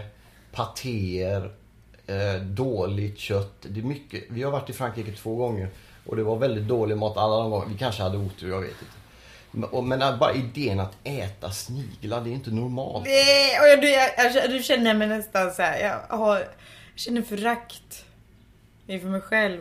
[0.52, 1.52] patéer,
[2.06, 3.54] eh, dåligt kött.
[3.62, 4.24] Det är mycket.
[4.28, 5.68] Vi har varit i Frankrike två gånger
[6.06, 7.66] och det var väldigt dålig mat alla de gånger.
[7.66, 9.00] Vi kanske hade otur, jag vet inte.
[9.82, 13.04] Men, bara idén att äta sniglar, det är inte normalt.
[13.04, 15.78] Nej, och jag, jag, jag, du känner mig nästan så här.
[15.80, 16.48] Jag, har, jag
[16.94, 18.04] känner förakt
[18.86, 19.60] inför mig själv.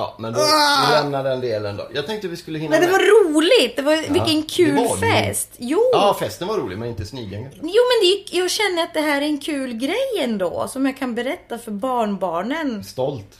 [0.00, 1.88] Ja, men då vi lämnar den delen då.
[1.94, 3.76] Jag tänkte vi skulle hinna Men det med- var roligt!
[3.76, 5.48] Det var, vilken det kul var fest!
[5.58, 5.78] Jo!
[5.92, 7.48] Ja, festen var rolig men inte snigeln.
[7.54, 10.96] Jo men det, jag känner att det här är en kul grej ändå som jag
[10.98, 12.84] kan berätta för barnbarnen.
[12.84, 13.38] Stolt.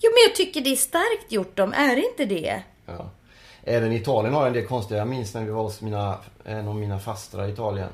[0.00, 2.62] Jo men jag tycker det är starkt gjort dem, är det inte det?
[2.86, 3.10] Ja.
[3.64, 4.98] Även Italien har en del konstiga.
[4.98, 7.88] Jag minns när vi var hos mina, en av mina fastrar i Italien.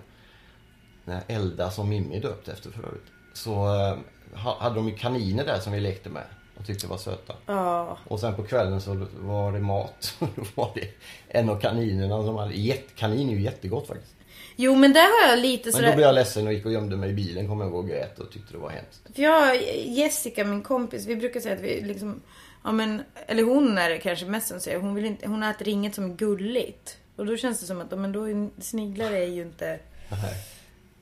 [1.05, 3.07] När Elda, som Mimmi döpt efter för övrigt.
[3.35, 3.97] Så eh,
[4.43, 6.23] ha- hade de ju kaniner där som vi lekte med.
[6.59, 7.35] Och tyckte var söta.
[7.47, 7.99] Ja.
[8.05, 10.17] Och sen på kvällen så var det mat.
[10.37, 10.89] Då var det
[11.29, 12.55] en av kaninerna som hade...
[12.55, 14.15] Jätte, kanin är ju jättegott faktiskt.
[14.57, 15.89] Jo men där har jag lite Men sådär...
[15.89, 17.49] då blev jag ledsen och gick och gömde mig i bilen.
[17.49, 19.01] Kommer jag ihåg och grät och tyckte det var hemskt.
[19.15, 22.21] För jag, Jessica, min kompis, vi brukar säga att vi liksom,
[22.65, 25.69] ja men, eller hon är det kanske mest som säger, hon vill inte, hon äter
[25.69, 26.97] inget som är gulligt.
[27.17, 28.27] Och då känns det som att, men då
[28.63, 29.79] sniglar är ju inte...
[30.09, 30.35] Nej.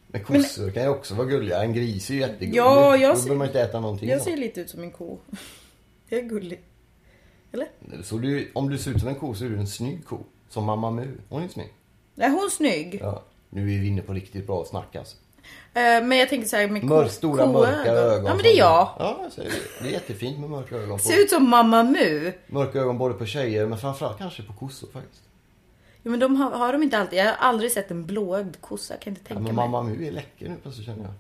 [0.09, 1.63] Men kossor kan ju också vara gulliga.
[1.63, 2.57] En gris är ju jättegullig.
[2.59, 4.09] Ja, jag Då ser- behöver man inte äta någonting.
[4.09, 4.25] Jag då.
[4.25, 5.19] ser lite ut som en ko.
[6.09, 6.61] Jag är gullig.
[7.53, 7.69] Eller?
[8.03, 10.19] Så du, om du ser ut som en ko så är du en snygg ko.
[10.49, 11.07] Som Mamma Mu.
[11.29, 11.73] Hon är snygg.
[12.17, 12.99] Är hon snygg?
[13.03, 13.23] Ja.
[13.51, 15.17] Nu är vi inne på riktigt bra snack alltså.
[15.75, 18.25] Eh, Men jag tänker så här med ko, Mörk, stora mörka ögon.
[18.27, 18.89] Ja men det är jag.
[18.99, 19.57] Ja, jag säger det.
[19.83, 20.99] Det är jättefint med mörka ögon.
[20.99, 22.33] På, Ser ut som Mamma Mu.
[22.47, 25.23] mörka ögon både på tjejer men framförallt kanske på kossor faktiskt.
[26.07, 27.19] Ja, men de har, har de inte alltid.
[27.19, 28.95] Jag har aldrig sett en blåögd kossa.
[28.95, 29.69] Jag kan inte Ja, tänka men mig.
[29.69, 31.13] Mamma Mu är läcker nu plötsligt känner jag.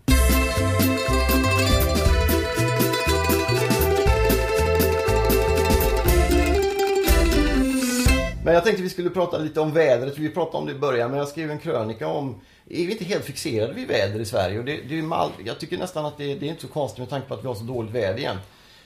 [8.44, 10.18] Men jag tänkte vi skulle prata lite om vädret.
[10.18, 12.35] Vi pratade om det i början men jag skrev en krönika om
[12.70, 14.59] är vi inte helt fixerade vid väder i Sverige?
[14.59, 16.99] Och det, det är all, jag tycker nästan att det, det är inte så konstigt
[16.99, 18.37] med tanke på att vi har så dåligt väder igen.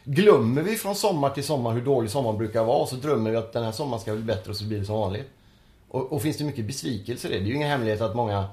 [0.05, 3.53] Glömmer vi från sommar till sommar hur dålig sommaren brukar vara så drömmer vi att
[3.53, 5.31] den här sommaren ska bli bättre och så blir det som vanligt.
[5.91, 7.39] Och, och finns det mycket besvikelse i det?
[7.39, 8.49] Det är ju ingen hemlighet att många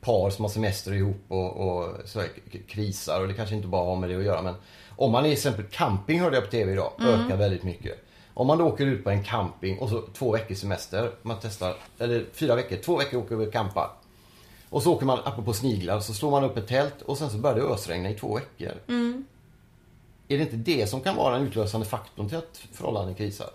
[0.00, 2.28] par som har semester ihop och, och så här,
[2.68, 4.54] krisar och det kanske inte bara har med det att göra men
[4.96, 7.98] om man är exempel camping hörde jag på TV idag, ökar väldigt mycket.
[8.34, 11.76] Om man då åker ut på en camping och så två veckors semester, man testar,
[11.98, 13.90] eller fyra veckor, två veckor åker vi och campar.
[14.70, 17.38] Och så åker man, apropå sniglar, så slår man upp ett tält och sen så
[17.38, 18.72] börjar det ösregna i två veckor.
[20.28, 23.48] Är det inte det som kan vara den utlösande faktorn till att förhållanden krisar?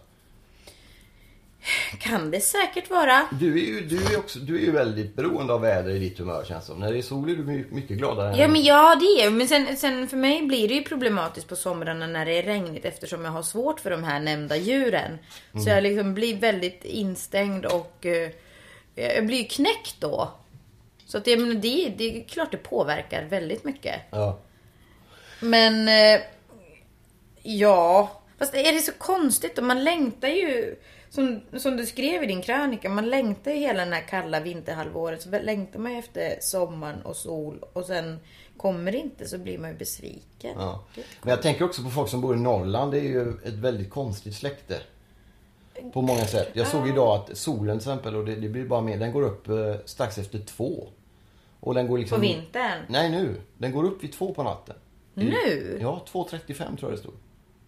[2.00, 3.28] Kan det säkert vara.
[3.40, 6.20] Du är ju, du är också, du är ju väldigt beroende av väder i ditt
[6.20, 6.80] humör känns som.
[6.80, 8.36] När det är sol är du my- mycket gladare.
[8.38, 11.56] Ja men ja det är Men sen, sen för mig blir det ju problematiskt på
[11.56, 15.18] somrarna när det är regnigt eftersom jag har svårt för de här nämnda djuren.
[15.64, 18.30] Så jag liksom blir väldigt instängd och eh,
[18.96, 20.32] jag blir ju knäckt då.
[21.08, 24.02] Så att jag menar, det, det är klart det påverkar väldigt mycket.
[24.12, 24.40] Ja.
[25.40, 26.22] Men eh,
[27.44, 29.64] ja, fast är det så konstigt?
[29.64, 30.76] Man längtar ju,
[31.16, 35.22] som, som du skrev i din krönika, man längtar ju hela den här kalla vinterhalvåret.
[35.22, 38.20] Så längtar man ju efter sommaren och sol och sen
[38.58, 40.56] kommer det inte så blir man ju besviken.
[40.60, 40.84] Ja.
[41.22, 42.92] Men jag tänker också på folk som bor i Norrland.
[42.92, 44.80] Det är ju ett väldigt konstigt släkte.
[45.94, 46.50] På många sätt.
[46.54, 49.22] Jag såg idag att solen till exempel, och det, det blir bara mer, den går
[49.22, 50.88] upp eh, strax efter två.
[51.60, 52.16] Och den går liksom...
[52.16, 52.86] På vintern?
[52.88, 53.42] Nej nu.
[53.58, 54.76] Den går upp vid två på natten.
[55.14, 55.78] Nu?
[55.82, 57.14] Ja, 2.35 tror jag det stod.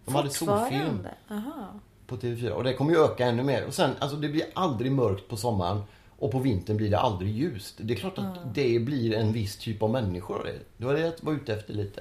[0.04, 1.06] De hade solfilm.
[1.30, 1.80] Aha.
[2.08, 2.50] På TV4.
[2.50, 3.64] Och det kommer ju öka ännu mer.
[3.66, 5.82] Och sen, alltså det blir aldrig mörkt på sommaren.
[6.18, 7.74] Och på vintern blir det aldrig ljust.
[7.78, 10.84] Det är klart att det blir en viss typ av människor det.
[10.84, 12.00] Var det jag var ute efter lite.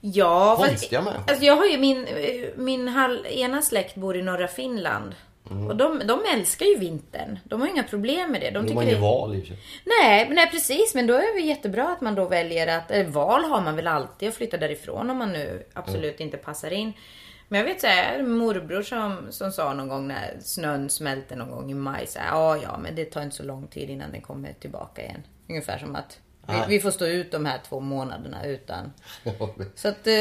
[0.00, 1.24] Ja, fast, Konstiga människor.
[1.30, 2.06] alltså jag har ju min,
[2.56, 5.14] min hal, ena släkt bor i norra Finland.
[5.50, 5.66] Mm.
[5.66, 7.38] Och de, de älskar ju vintern.
[7.44, 8.50] De har inga problem med det.
[8.50, 9.00] De De har inget det...
[9.00, 9.58] val i och för sig.
[9.84, 10.94] Nej, nej, precis.
[10.94, 12.90] Men då är det jättebra att man då väljer att...
[12.90, 16.70] Eller val har man väl alltid att flytta därifrån om man nu absolut inte passar
[16.70, 16.92] in.
[17.48, 21.50] Men jag vet så här, morbror som, som sa någon gång när snön smälte någon
[21.50, 24.12] gång i maj så här, ja ja men det tar inte så lång tid innan
[24.12, 25.22] den kommer tillbaka igen.
[25.48, 28.92] Ungefär som att vi, vi får stå ut de här två månaderna utan.
[29.74, 30.06] Så att...
[30.06, 30.12] Eh,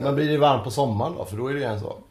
[0.00, 1.24] Men blir det varmt på sommaren då?
[1.24, 2.02] För då är det ju en sak.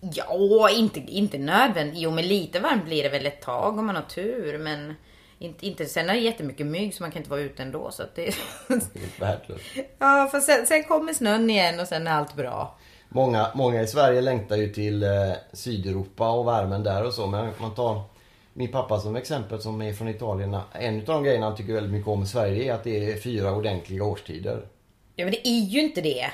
[0.00, 1.98] Ja, inte, inte nödvändigt.
[1.98, 4.58] Jo, men lite varmt blir det väl ett tag om man har tur.
[4.58, 4.94] Men
[5.38, 7.90] inte, inte, sen är det jättemycket mygg så man kan inte vara ute ändå.
[7.90, 8.34] Så att det,
[8.68, 9.40] Det är
[9.98, 12.78] ja, för sen, sen kommer snön igen och sen är allt bra.
[13.14, 15.10] Många, många i Sverige längtar ju till eh,
[15.52, 17.26] Sydeuropa och värmen där och så.
[17.26, 18.02] Men om man tar
[18.52, 20.56] min pappa som exempel som är från Italien.
[20.72, 23.16] En av de grejerna han tycker väldigt mycket om i Sverige är att det är
[23.16, 24.66] fyra ordentliga årstider.
[25.16, 26.30] Ja, men det är ju inte det.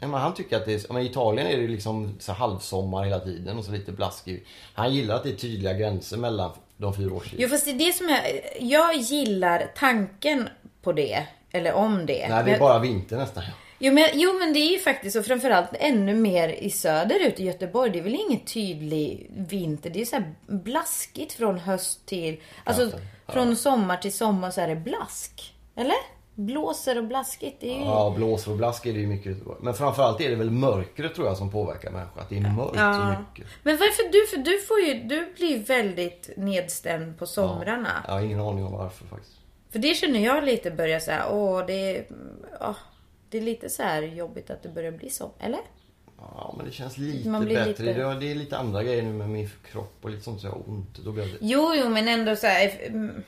[0.00, 2.32] Ja, men han tycker att det är, ja, men i Italien är det liksom så
[2.32, 4.44] halvsommar hela tiden och så lite blaskig.
[4.74, 7.42] Han gillar att det är tydliga gränser mellan de fyra årstiderna.
[7.42, 8.20] Jo, fast det är det som jag...
[8.60, 10.48] Jag gillar tanken
[10.82, 11.26] på det.
[11.50, 12.28] Eller om det.
[12.28, 13.44] Nej, det är bara vinter nästan.
[13.82, 17.44] Jo men, jo men det är ju faktiskt och framförallt ännu mer i söderut i
[17.44, 17.90] Göteborg.
[17.90, 19.90] Det är väl ingen tydlig vinter.
[19.90, 22.40] Det är så här blaskigt från höst till...
[22.64, 22.82] Alltså
[23.26, 23.32] Ja.
[23.32, 25.54] från sommar till sommar så är det blask.
[25.76, 25.96] Eller?
[26.34, 27.56] Blåser och blaskigt.
[27.60, 27.84] Det är ju...
[27.84, 29.58] Ja, blåser och blask är det ju mycket i Göteborg.
[29.62, 32.20] Men framförallt är det väl mörkret tror jag som påverkar människor.
[32.20, 33.18] Att det är mörkt så Ja.
[33.20, 33.46] mycket.
[33.62, 34.26] Men varför du?
[34.26, 34.94] För du får ju...
[35.08, 38.04] Du blir ju väldigt nedstämd på somrarna.
[38.06, 39.36] Jag har ingen aning om varför faktiskt.
[39.72, 42.06] För det känner jag lite börjar säga, åh det är...
[42.60, 42.76] åh,
[43.30, 45.30] det är lite så här jobbigt att det börjar bli så.
[45.40, 45.60] Eller?
[46.18, 47.64] Ja, men det känns lite bättre.
[47.66, 50.40] lite- Det, är- det är lite andra grejer nu med min kropp och lite sånt
[50.40, 50.98] så jag har ont.
[51.04, 51.38] Då blir det...
[51.40, 53.22] Jo, jo, men ändå så här, mm,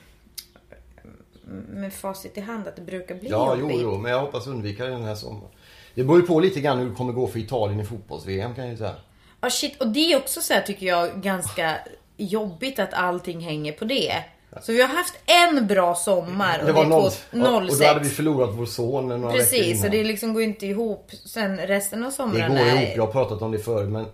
[1.69, 3.77] med facit i hand att det brukar bli Ja, jo, jobbigt.
[3.81, 5.51] jo, men jag hoppas undvika det den här sommaren.
[5.95, 8.63] Det beror ju på lite grann hur det kommer gå för Italien i fotbolls-VM kan
[8.63, 8.95] jag ju säga.
[9.41, 9.81] Ja, shit.
[9.81, 11.77] Och det är också så här tycker jag ganska
[12.17, 14.23] jobbigt att allting hänger på det.
[14.61, 17.99] Så vi har haft en bra sommar och Det var är noll, och då hade
[17.99, 18.15] vi 06.
[18.15, 22.15] förlorat vår son några Precis, så det liksom går inte ihop sen resten av Det
[22.15, 22.51] sommaren.
[22.51, 24.05] går är- ihop, jag har pratat om det förr men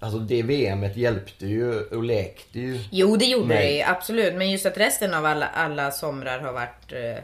[0.00, 2.80] Alltså det VMet hjälpte ju och läkte ju.
[2.90, 3.76] Jo, det gjorde Nej.
[3.76, 4.34] det absolut.
[4.34, 7.22] Men just att resten av alla, alla somrar har varit eh,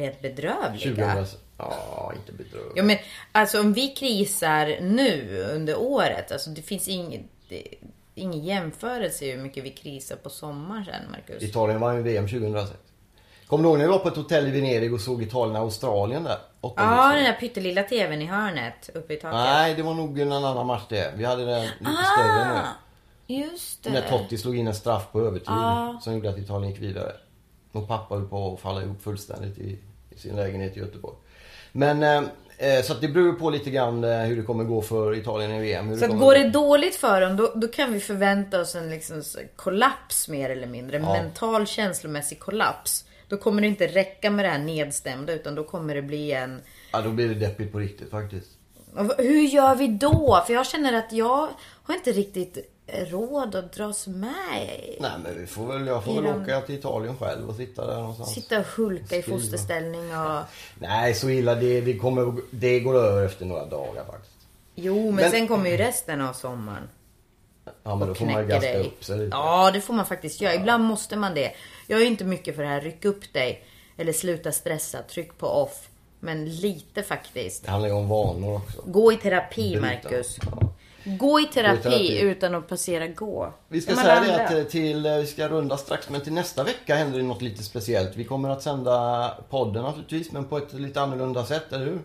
[0.00, 0.96] rent bedrövliga.
[1.14, 2.72] 2000, ja inte bedrövligt.
[2.76, 2.96] Ja men
[3.32, 7.62] alltså om vi krisar nu under året, alltså det finns ingen, det,
[8.14, 11.42] ingen jämförelse hur mycket vi krisar på sommaren sen Marcus.
[11.42, 12.78] Italien vann ju VM 2006.
[13.46, 16.38] Kommer du ihåg när vi var på ett hotell i Venedig och såg Italien-Australien där?
[16.60, 19.34] Ja, den där pyttelilla tvn i hörnet uppe i taket.
[19.34, 21.12] Nej, det var nog en annan match det.
[21.16, 22.54] Vi hade den lite större nu.
[22.54, 22.68] ah,
[23.26, 24.08] just När det.
[24.08, 26.00] Totti slog in en straff på övertid Ja.
[26.02, 27.12] som gjorde att Italien gick vidare.
[27.72, 29.78] Och pappa höll på att falla ihop fullständigt i,
[30.10, 31.16] i sin lägenhet i Göteborg.
[31.72, 32.22] Men eh,
[32.84, 35.60] så att det beror på lite grann eh, hur det kommer gå för Italien i
[35.60, 35.88] VM.
[35.88, 36.38] Hur Så kommer går gå.
[36.42, 40.50] det dåligt för dem, då, då kan vi förvänta oss en liksom så- kollaps mer
[40.50, 40.96] eller mindre.
[40.96, 41.12] Ja.
[41.12, 43.04] mental känslomässig kollaps.
[43.28, 46.60] Då kommer det inte räcka med det här nedstämda utan då kommer det bli en...
[46.92, 48.48] Ja, då blir det deppigt på riktigt faktiskt.
[49.18, 50.42] Hur gör vi då?
[50.46, 51.48] För jag känner att jag
[51.82, 54.96] har inte riktigt råd att dras med.
[55.00, 57.54] Nej men vi får väl, jag får I väl den- åka till Italien själv och
[57.56, 58.34] sitta där någonstans.
[58.34, 59.38] Sitta och hulka i Skriva.
[59.38, 60.40] fosterställning och...
[60.78, 64.36] Nej så illa, det, det, kommer, det går över efter några dagar faktiskt.
[64.74, 66.88] Jo, men, Men- sen kommer ju resten av sommaren.
[67.82, 68.86] Ja men då får man knäcker gaska dig.
[68.86, 69.36] upp sig lite.
[69.36, 70.54] Ja, det får man faktiskt göra.
[70.54, 71.52] Ibland måste man det.
[71.86, 73.64] Jag är inte mycket för det här, ryck upp dig.
[73.96, 75.88] Eller sluta stressa, tryck på off.
[76.20, 77.64] Men lite faktiskt.
[77.64, 78.82] Det handlar ju om vanor också.
[78.86, 79.80] Gå i terapi, Bryta.
[79.86, 80.38] Marcus.
[80.42, 80.68] Ja.
[81.04, 82.20] Gå i terapi, terapi.
[82.20, 83.52] utan att passera gå.
[83.68, 86.64] Vi ska säga det att eh, till, eh, vi ska runda strax, men till nästa
[86.64, 88.16] vecka händer det något lite speciellt.
[88.16, 92.00] Vi kommer att sända podden naturligtvis, men på ett lite annorlunda sätt, eller hur?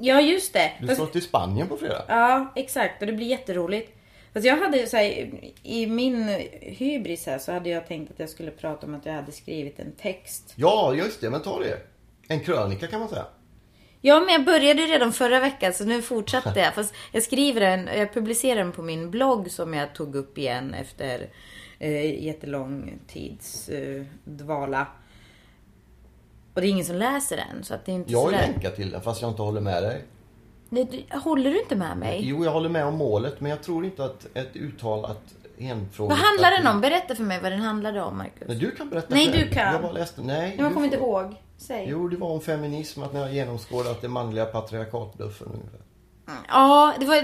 [0.00, 0.72] Ja, just det.
[0.80, 2.04] Du Fast- ska till Spanien på fredag.
[2.08, 3.00] Ja, exakt.
[3.00, 3.92] Och det blir jätteroligt.
[4.32, 5.30] Fast jag hade så här,
[5.62, 6.28] i min
[6.60, 9.78] hybris här så hade jag tänkt att jag skulle prata om att jag hade skrivit
[9.78, 10.52] en text.
[10.56, 11.78] Ja, just det, men ta det.
[12.28, 13.26] En krönika kan man säga.
[14.06, 16.74] Ja, men jag började redan förra veckan så nu fortsatte jag.
[16.74, 20.74] Fast jag skriver den, jag publicerar den på min blogg som jag tog upp igen
[20.74, 21.28] efter
[21.78, 24.86] eh, jättelång tids eh, dvala.
[26.54, 28.38] Och det är ingen som läser den så att det är inte Jag sådär.
[28.52, 30.04] länkat till den, fast jag inte håller med dig.
[30.68, 32.20] Nej, du- Håller du inte med mig?
[32.22, 36.18] Jo, jag håller med om målet, men jag tror inte att ett uttalat enfrågat...
[36.18, 36.80] Vad handlar den om?
[36.80, 38.48] Berätta för mig vad den handlade om, Marcus.
[38.48, 39.72] Nej, du kan berätta Nej, du kan.
[39.72, 40.22] Jag bara läste.
[40.22, 41.34] Nej, jag du kommer inte får- ihåg.
[41.56, 41.86] Säg.
[41.88, 45.80] Jo, det var om feminism, att ni har genomskådat det manliga patriarkatbluffen ungefär.
[46.48, 47.22] Ja, det, var,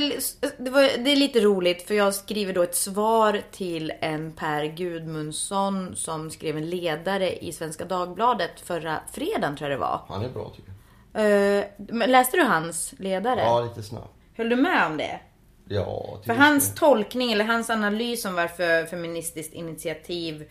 [0.65, 4.65] det, var, det är lite roligt för jag skriver då ett svar till en Per
[4.65, 10.01] Gudmundsson som skrev en ledare i Svenska Dagbladet förra fredagen tror jag det var.
[10.09, 11.65] Han är bra tycker jag.
[11.77, 13.41] Men läste du hans ledare?
[13.41, 14.15] Ja, lite snabbt.
[14.37, 15.21] Höll du med om det?
[15.69, 16.77] Ja, För hans del.
[16.79, 20.49] tolkning eller hans analys om varför Feministiskt initiativ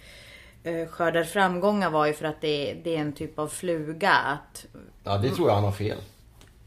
[0.92, 4.12] skördar framgångar var ju för att det, det är en typ av fluga.
[4.14, 4.66] Att,
[5.04, 5.98] Ja, det tror jag han har fel.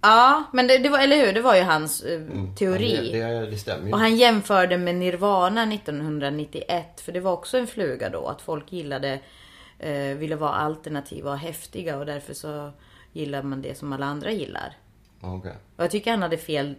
[0.00, 1.32] ja, men det, det var, eller hur?
[1.32, 2.20] Det var ju hans eh,
[2.58, 3.08] teori.
[3.14, 3.20] Mm.
[3.20, 3.92] Ja, Det, det, det stämmer ju.
[3.92, 7.00] Och han jämförde med Nirvana 1991.
[7.00, 8.26] För det var också en fluga då.
[8.26, 9.18] Att folk gillade,
[9.78, 11.98] eh, ville vara alternativa och häftiga.
[11.98, 12.70] Och därför så
[13.12, 14.76] gillar man det som alla andra gillar.
[15.24, 15.52] Okej.
[15.76, 16.74] Och jag tycker han hade fel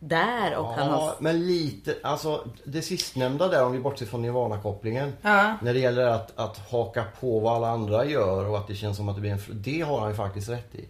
[0.00, 0.56] där.
[0.56, 0.98] Och han har...
[1.06, 5.12] Ja, men lite, alltså det sistnämnda där om vi bortser från Nirvana-kopplingen.
[5.22, 5.54] Ja.
[5.62, 8.96] När det gäller att, att haka på vad alla andra gör och att det känns
[8.96, 9.40] som att det blir en...
[9.50, 10.88] Det har han ju faktiskt rätt i.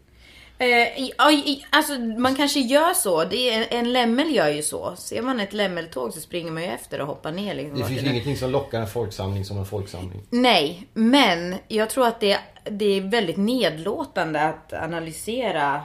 [0.61, 1.31] Eh, ja,
[1.71, 3.25] alltså man kanske gör så.
[3.25, 4.97] Det är, en lämmel gör ju så.
[4.97, 7.55] Ser man ett lämmeltåg så springer man ju efter och hoppar ner.
[7.55, 10.23] Liksom, Det finns nu- ingenting som lockar en folksamling som en folksamling.
[10.31, 12.39] Nej, men jag tror att det,
[12.71, 15.83] det är väldigt nedlåtande att analysera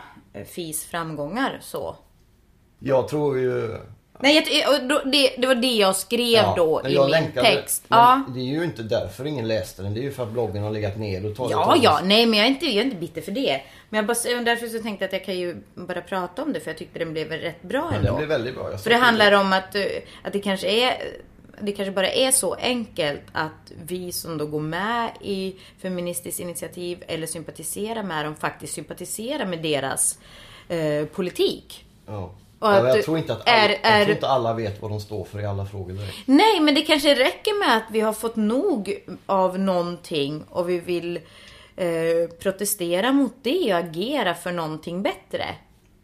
[0.47, 1.95] FIs framgångar så.
[2.79, 3.77] Jag tror ju...
[4.19, 7.85] Nej, då- det, det var det jag skrev då men i min länkade- text.
[7.87, 8.21] Ja.
[8.33, 9.93] Det är ju inte därför ingen läste den.
[9.93, 12.39] Det är ju för att bloggen har legat ner och tagit Ja, ja, nej men
[12.39, 13.61] jag är, inte, jag är inte bitter för det.
[13.89, 16.59] Men jag bara, därför så tänkte jag att jag kan ju bara prata om det
[16.59, 18.07] för jag tyckte den blev rätt bra Men ändå.
[18.07, 18.77] den blev väldigt bra.
[18.77, 19.81] För det handlar om att, eh,
[20.23, 20.93] att det kanske är
[21.61, 27.03] det kanske bara är så enkelt att vi som då går med i Feministiskt initiativ
[27.07, 30.19] eller sympatiserar med dem faktiskt sympatiserar med deras
[30.69, 31.85] eh, politik.
[32.05, 32.33] Ja.
[32.59, 34.91] Och Ja, jag tror inte att är- alla, jag är- tror inte alla vet vad
[34.91, 36.15] de står för i alla frågor direkt.
[36.25, 40.79] Nej, men det kanske räcker med att vi har fått nog av någonting och vi
[40.79, 41.17] vill
[41.75, 41.87] eh,
[42.39, 45.45] protestera mot det och agera för någonting bättre.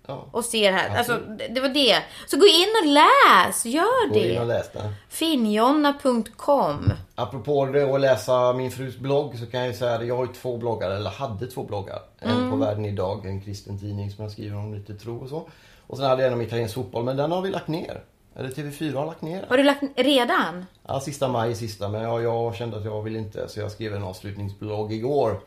[0.10, 0.26] Ja.
[0.32, 1.97] Och ser här, alltså det, det var det.
[2.28, 4.53] Så gå in och läs, gör Gå in och det.
[4.53, 4.93] läs den.
[5.10, 10.26] Finjonna.com Apropå det att läsa min frus blogg så kan jag säga att jag har
[10.26, 11.99] ju två bloggar, eller hade två bloggar.
[12.20, 12.51] En Mm.
[12.51, 15.49] på Världen Idag, en kristen tidning som jag skriver om lite tro och så.
[15.88, 18.01] Och sen hade jag en om italiensk fotboll, men den har vi lagt ner.
[18.36, 19.45] Eller TV4 har lagt ner.
[19.49, 20.66] Har du lagt redan?
[20.88, 23.95] Ja, sista maj sista, men jag, jag kände att jag vill inte så jag skrev
[23.95, 25.39] en avslutningsblogg igår.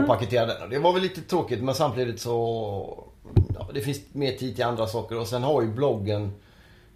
[0.00, 0.62] Och paketerade den.
[0.62, 3.04] Och Det var väl lite tråkigt men samtidigt så...
[3.54, 6.32] Ja, det finns mer tid till andra saker och sen har ju bloggen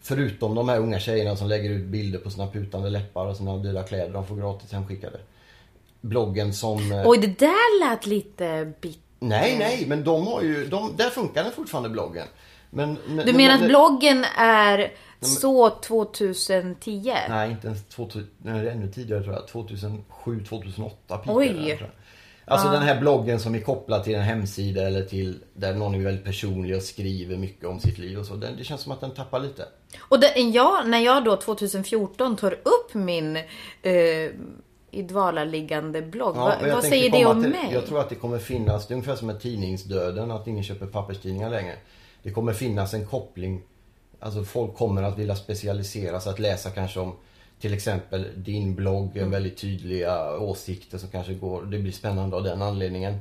[0.06, 3.56] Förutom de här unga tjejerna som lägger ut bilder på sina putande läppar och sina
[3.56, 5.20] dyra kläder de får gratis hemskickade.
[6.00, 6.92] Bloggen som...
[6.92, 8.98] eh, Oj, det där lät lite bit...
[9.18, 10.66] Nej, nej, men de har ju...
[10.66, 12.26] De, där funkar den fortfarande bloggen.
[12.70, 17.14] Men, Du menar att bloggen är så 2010?
[17.28, 19.48] Nej, inte ens 2000, nej, ännu tidigare tror jag.
[19.48, 21.46] 2007, 2008 pikade Oj.
[21.46, 22.03] den, tror jag.
[22.46, 25.98] Alltså den här bloggen som är kopplad till en hemsida eller till där någon är
[25.98, 28.34] väldigt personlig och skriver mycket om sitt liv och så.
[28.34, 29.64] Den, det känns som att den tappar lite.
[30.00, 33.36] Och det, jag, när jag då 2014 tar upp min
[33.82, 33.92] eh,
[34.90, 37.70] i dvala liggande blogg, Ja, vad, vad säger det om till- mig?
[37.72, 40.86] Jag tror att det kommer finnas, det är ungefär som med tidningsdöden, att ingen köper
[40.86, 41.74] papperstidningar längre.
[42.22, 43.62] Det kommer finnas en koppling,
[44.20, 47.12] alltså folk kommer att vilja specialisera sig, att läsa kanske om
[47.64, 49.30] till exempel din blogg, Mm.
[49.30, 53.18] väldigt tydliga åsikter som kanske går, det blir spännande av den anledningen.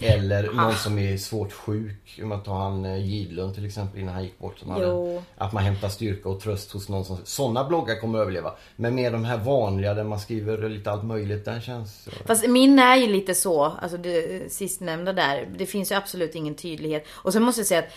[0.00, 0.52] Eller Ah.
[0.62, 4.24] någon som är svårt sjuk, om man tar han eh, Gidlund till exempel innan han
[4.24, 4.58] gick bort.
[4.58, 8.22] Som hade, att man hämtar styrka och tröst hos någon som, sådana bloggar kommer att
[8.22, 8.52] överleva.
[8.76, 12.06] Men med de här vanliga där man skriver lite allt möjligt, den känns...
[12.08, 15.48] eh, Fast min är ju lite så, alltså det sistnämnda där.
[15.58, 17.04] Det finns ju absolut ingen tydlighet.
[17.08, 17.88] Och sen måste jag säga att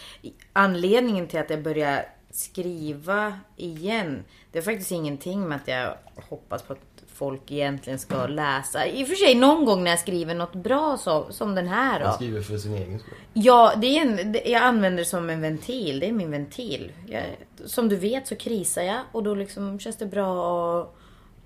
[0.54, 4.24] anledningen till att jag börjar skriva igen.
[4.52, 5.94] Det är faktiskt ingenting med att jag
[6.30, 8.88] hoppas på att folk egentligen ska läsa.
[8.88, 12.04] I och för sig någon gång när jag skriver något bra så, som den här
[12.04, 13.14] Man skriver för sin egen skull.
[13.34, 16.00] Ja, det är en, det, jag använder det som en ventil.
[16.00, 16.92] Det är min ventil.
[17.08, 17.24] Jag,
[17.66, 20.96] som du vet så krisar jag och då liksom känns det bra att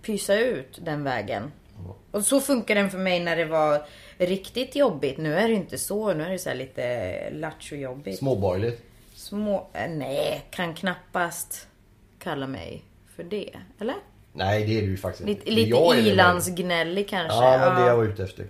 [0.02, 1.52] pysa ut den vägen.
[2.12, 3.82] Och så funkar den för mig när det var
[4.18, 5.18] riktigt jobbigt.
[5.18, 6.14] Nu är det inte så.
[6.14, 8.18] Nu är det så här lite lattjo-jobbigt.
[8.18, 8.84] Småborgerligt.
[9.30, 9.68] Små...
[9.74, 11.68] eh, Nej, kan knappast
[12.20, 12.84] kalla mig
[13.16, 13.50] för det.
[13.80, 13.96] Eller?
[14.34, 15.62] Nej, det är du ju faktiskt Lite, inte.
[15.62, 17.38] Är lite ilandsgnällig kanske.
[17.38, 18.46] Ja, det var det jag var ute efter.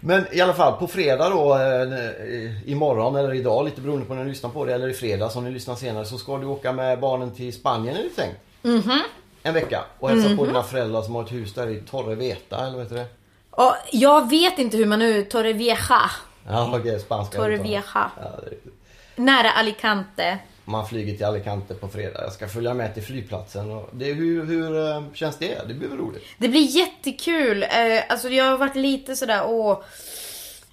[0.00, 4.24] Men i alla fall, på fredag då, eh, imorgon eller idag, lite beroende på när
[4.24, 6.72] ni lyssnar på det, eller i fredag om ni lyssnar senare, så ska du åka
[6.72, 8.38] med barnen till Spanien är det tänkt.
[8.62, 9.02] Mhm.
[9.42, 12.76] En vecka och hälsa på dina föräldrar som har ett hus där i Torreveta, eller
[12.76, 13.06] vad heter det?
[13.50, 15.22] Och jag vet inte hur man nu...
[15.22, 15.78] Torrevieja.
[16.48, 17.38] Ja, okej, spanska.
[17.38, 17.82] Torrevieja.
[17.94, 18.10] Ja,
[18.40, 18.74] det är riktigt.
[19.16, 20.38] Nära Alicante.
[20.64, 22.22] Man flyger till Alicante på fredag.
[22.22, 23.82] Jag ska följa med till flygplatsen.
[23.92, 25.68] Det, hur, hur eh, känns det?
[25.68, 26.22] Det blir väl roligt?
[26.38, 27.62] Det blir jättekul.
[27.62, 27.68] Eh,
[28.08, 29.78] alltså jag har varit lite sådär, åh.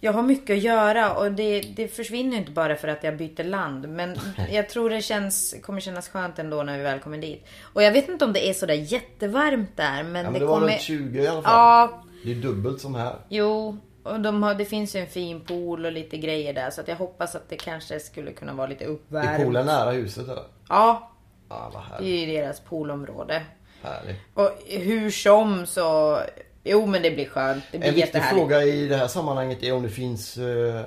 [0.02, 3.44] Jag har mycket att göra och det, det försvinner inte bara för att jag byter
[3.44, 3.90] land.
[3.90, 4.16] Men
[4.52, 7.46] jag tror det känns, kommer kännas skönt ändå när vi väl kommer dit.
[7.62, 10.04] Och jag vet inte om det är sådär jättevarmt där.
[10.04, 10.68] Men, Ja, men det, det var kommer...
[10.72, 11.54] runt 20 i alla fall.
[11.54, 13.16] Ja, Det är dubbelt som här.
[13.30, 13.78] jo.
[14.04, 16.70] Och de har, det finns ju en fin pool och lite grejer där.
[16.70, 19.44] Så att jag hoppas att det kanske skulle kunna vara lite Är uppvärmt.
[19.44, 20.44] poolen nära huset eller?
[20.70, 21.12] Ja,
[21.50, 23.44] Ja, vad det är ju deras poolområde.
[23.84, 24.18] härligt.
[24.34, 26.20] Och hur som så...
[26.64, 27.64] Jo men det blir skönt.
[27.72, 30.82] Det blir En viktig fråga i det här sammanhanget är om det finns uh,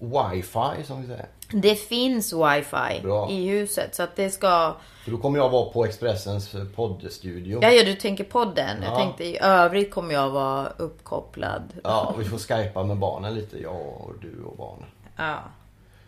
[0.00, 1.26] wifi som vi säger.
[1.52, 3.30] Det finns wifi Bra.
[3.30, 3.94] i huset.
[3.94, 4.74] Så att det ska...
[5.04, 7.58] För då kommer jag vara på Expressens eh, poddstudio.
[7.62, 8.82] Ja, ja du tänker podden.
[8.82, 8.96] Jag Ja.
[8.96, 11.62] tänkte i övrigt kommer jag vara uppkopplad.
[11.84, 14.88] Ja, vi får skypa med barnen lite, jag och du och barnen.
[15.16, 15.38] Ja.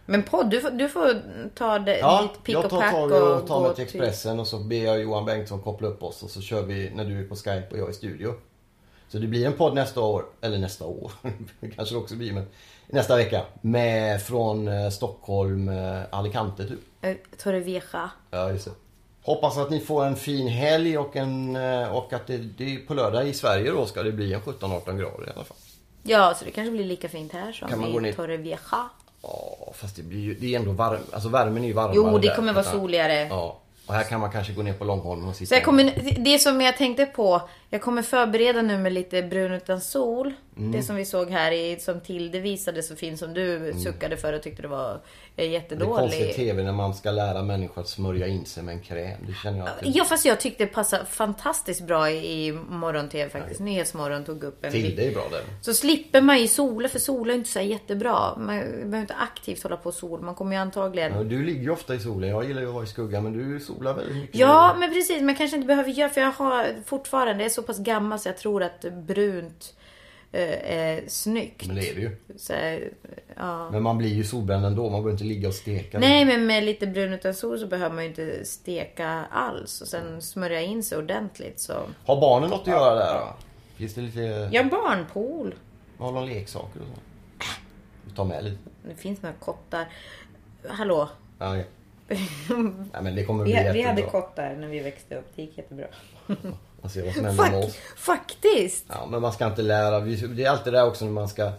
[0.07, 1.23] Men podd, du får, du får
[1.55, 3.85] ta det, Ja, ditt pick jag och tar pack och, och tar gå mig till
[3.85, 7.05] Expressen och så ber jag Johan Bengtsson koppla upp oss och så kör vi när
[7.05, 8.35] du är på Skype och jag är i studio.
[9.09, 11.13] Så det blir en podd nästa år, eller nästa år,
[11.77, 12.47] kanske det också blir men
[12.87, 13.45] nästa vecka.
[13.61, 16.81] Med från eh, Stockholm, eh, Alicante typ.
[17.01, 18.11] Eh, Torrevieja.
[18.31, 18.71] Ja, just det.
[19.23, 21.57] Hoppas att ni får en fin helg och, en,
[21.91, 25.29] och att det, det på lördag i Sverige då ska det bli en 17-18 grader
[25.29, 25.57] i alla fall.
[26.03, 28.59] Ja, så det kanske blir lika fint här som Kan man gå i Torrevieja.
[29.27, 32.19] Ja, fast det blir ju, det är ändå varm, alltså värmen är ju varmare Jo,
[32.19, 32.37] det där.
[32.37, 32.71] kommer vara Ja.
[32.73, 33.27] soligare.
[33.31, 35.49] Ja, och här kan man kanske gå ner på Långholmen och sitta.
[35.49, 35.93] Så jag kommer,
[36.25, 40.33] det som jag tänkte på, jag kommer förbereda nu med lite brun utan sol.
[40.57, 40.73] Mm.
[40.73, 44.33] Det som vi såg här i, som Tilde visade så fint som du suckade för
[44.33, 45.01] och tyckte det var eh,
[45.37, 48.81] Det är konstigt TV när man ska lära människor att smörja in sig med en
[48.81, 49.21] kräm.
[49.27, 49.89] Det känner jag det...
[49.89, 53.61] Ja fast jag tyckte det passade fantastiskt bra i, morgon-tv faktiskt.
[53.61, 55.43] Nyhetsmorgon tog upp en Tilde är bra där.
[55.61, 58.37] Så slipper man ju sola för sola är inte så jättebra.
[58.37, 60.21] Man behöver inte aktivt hålla på och sol.
[60.21, 61.13] Man kommer ju antagligen...
[61.13, 62.31] Ja, du ligger ju ofta i solen.
[62.31, 64.37] Jag gillar ju att vara i skuggan men du solar väldigt mycket.
[64.37, 65.23] Ja, men precis.
[65.23, 68.29] Men kanske inte behöver göra för jag har fortfarande, jag är så pass gammal så
[68.29, 69.75] jag tror att brunt
[70.35, 71.67] eh, är snyggt.
[71.67, 72.17] Men det är det ju.
[72.37, 72.79] Så, eh,
[73.37, 73.71] ja.
[73.71, 74.83] Men man blir ju solbränd ändå.
[74.83, 75.99] Man behöver inte ligga och steka.
[75.99, 79.81] Nej, men med lite brun utan sol så behöver man ju inte steka alls.
[79.81, 81.73] Och sen smörja in sig ordentligt så.
[82.07, 83.35] Har barnen något att göra där då?
[83.77, 84.49] Finns det lite...
[84.53, 85.55] Ja, barnpool.
[85.99, 87.01] Har de leksaker och så?
[88.17, 88.59] Tar med lite.
[88.89, 89.89] Det finns några kottar.
[90.69, 91.09] Hallå?
[91.39, 91.65] Ja, ja.
[92.93, 95.27] Nej men det kommer bli Vi, vi hade kottar när vi växte upp.
[95.37, 95.87] Det gick jättebra.
[96.89, 97.77] Ser vad som händer med oss.
[97.97, 98.85] faktiskt!
[98.89, 100.01] Ja, men man ska inte lära.
[100.01, 101.53] Det är alltid det också när man ska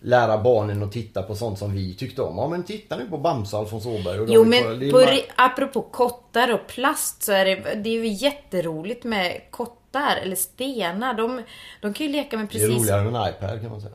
[0.00, 2.36] lära barnen att titta på sånt som vi tyckte om.
[2.38, 4.20] Ja men titta nu på Bamse Alfons Åberg.
[4.20, 8.08] och Jo men på, ri- apropå kottar och plast så är det, det är ju
[8.08, 11.14] jätteroligt med kottar eller stenar.
[11.14, 11.42] De,
[11.82, 12.82] de kan ju leka med Det är precis...
[12.82, 13.94] roligare med en iPad kan man säga.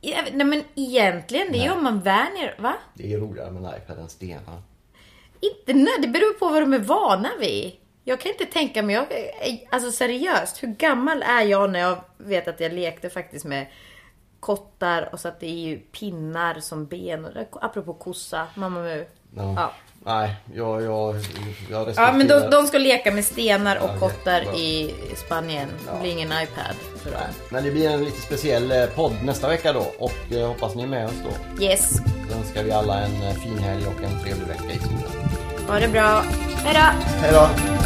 [0.00, 2.54] Ja, Nej men egentligen, det är ju om man vänjer...
[2.58, 2.74] Va?
[2.94, 4.62] Det är roligare med en iPad än stenar.
[5.40, 7.72] Inte nej, det beror på vad de är vana vid.
[8.08, 9.06] Jag kan inte tänka mig, jag,
[9.70, 13.66] alltså seriöst, hur gammal är jag när jag vet att jag lekte faktiskt med
[14.40, 17.24] kottar och satte i pinnar som ben.
[17.24, 19.04] Och, apropå kossa, mamma mu.
[19.36, 19.54] Ja.
[19.56, 19.72] Ja.
[20.04, 21.14] Nej, jag, jag,
[21.70, 22.06] jag respekterar...
[22.06, 25.68] Ja men de, de ska leka med stenar och Ja, kottar i Spanien.
[25.92, 27.20] Det blir ingen iPad för dem.
[27.50, 29.86] Men det blir en lite speciell eh, podd nästa vecka då.
[29.98, 31.64] Och eh, hoppas ni är med oss då.
[31.64, 31.96] Yes.
[32.30, 35.28] Så önskar vi alla en eh, fin helg och en trevlig vecka i solen.
[35.68, 36.22] Ha det bra.
[36.64, 36.80] Hejdå!
[37.20, 37.85] Hej då!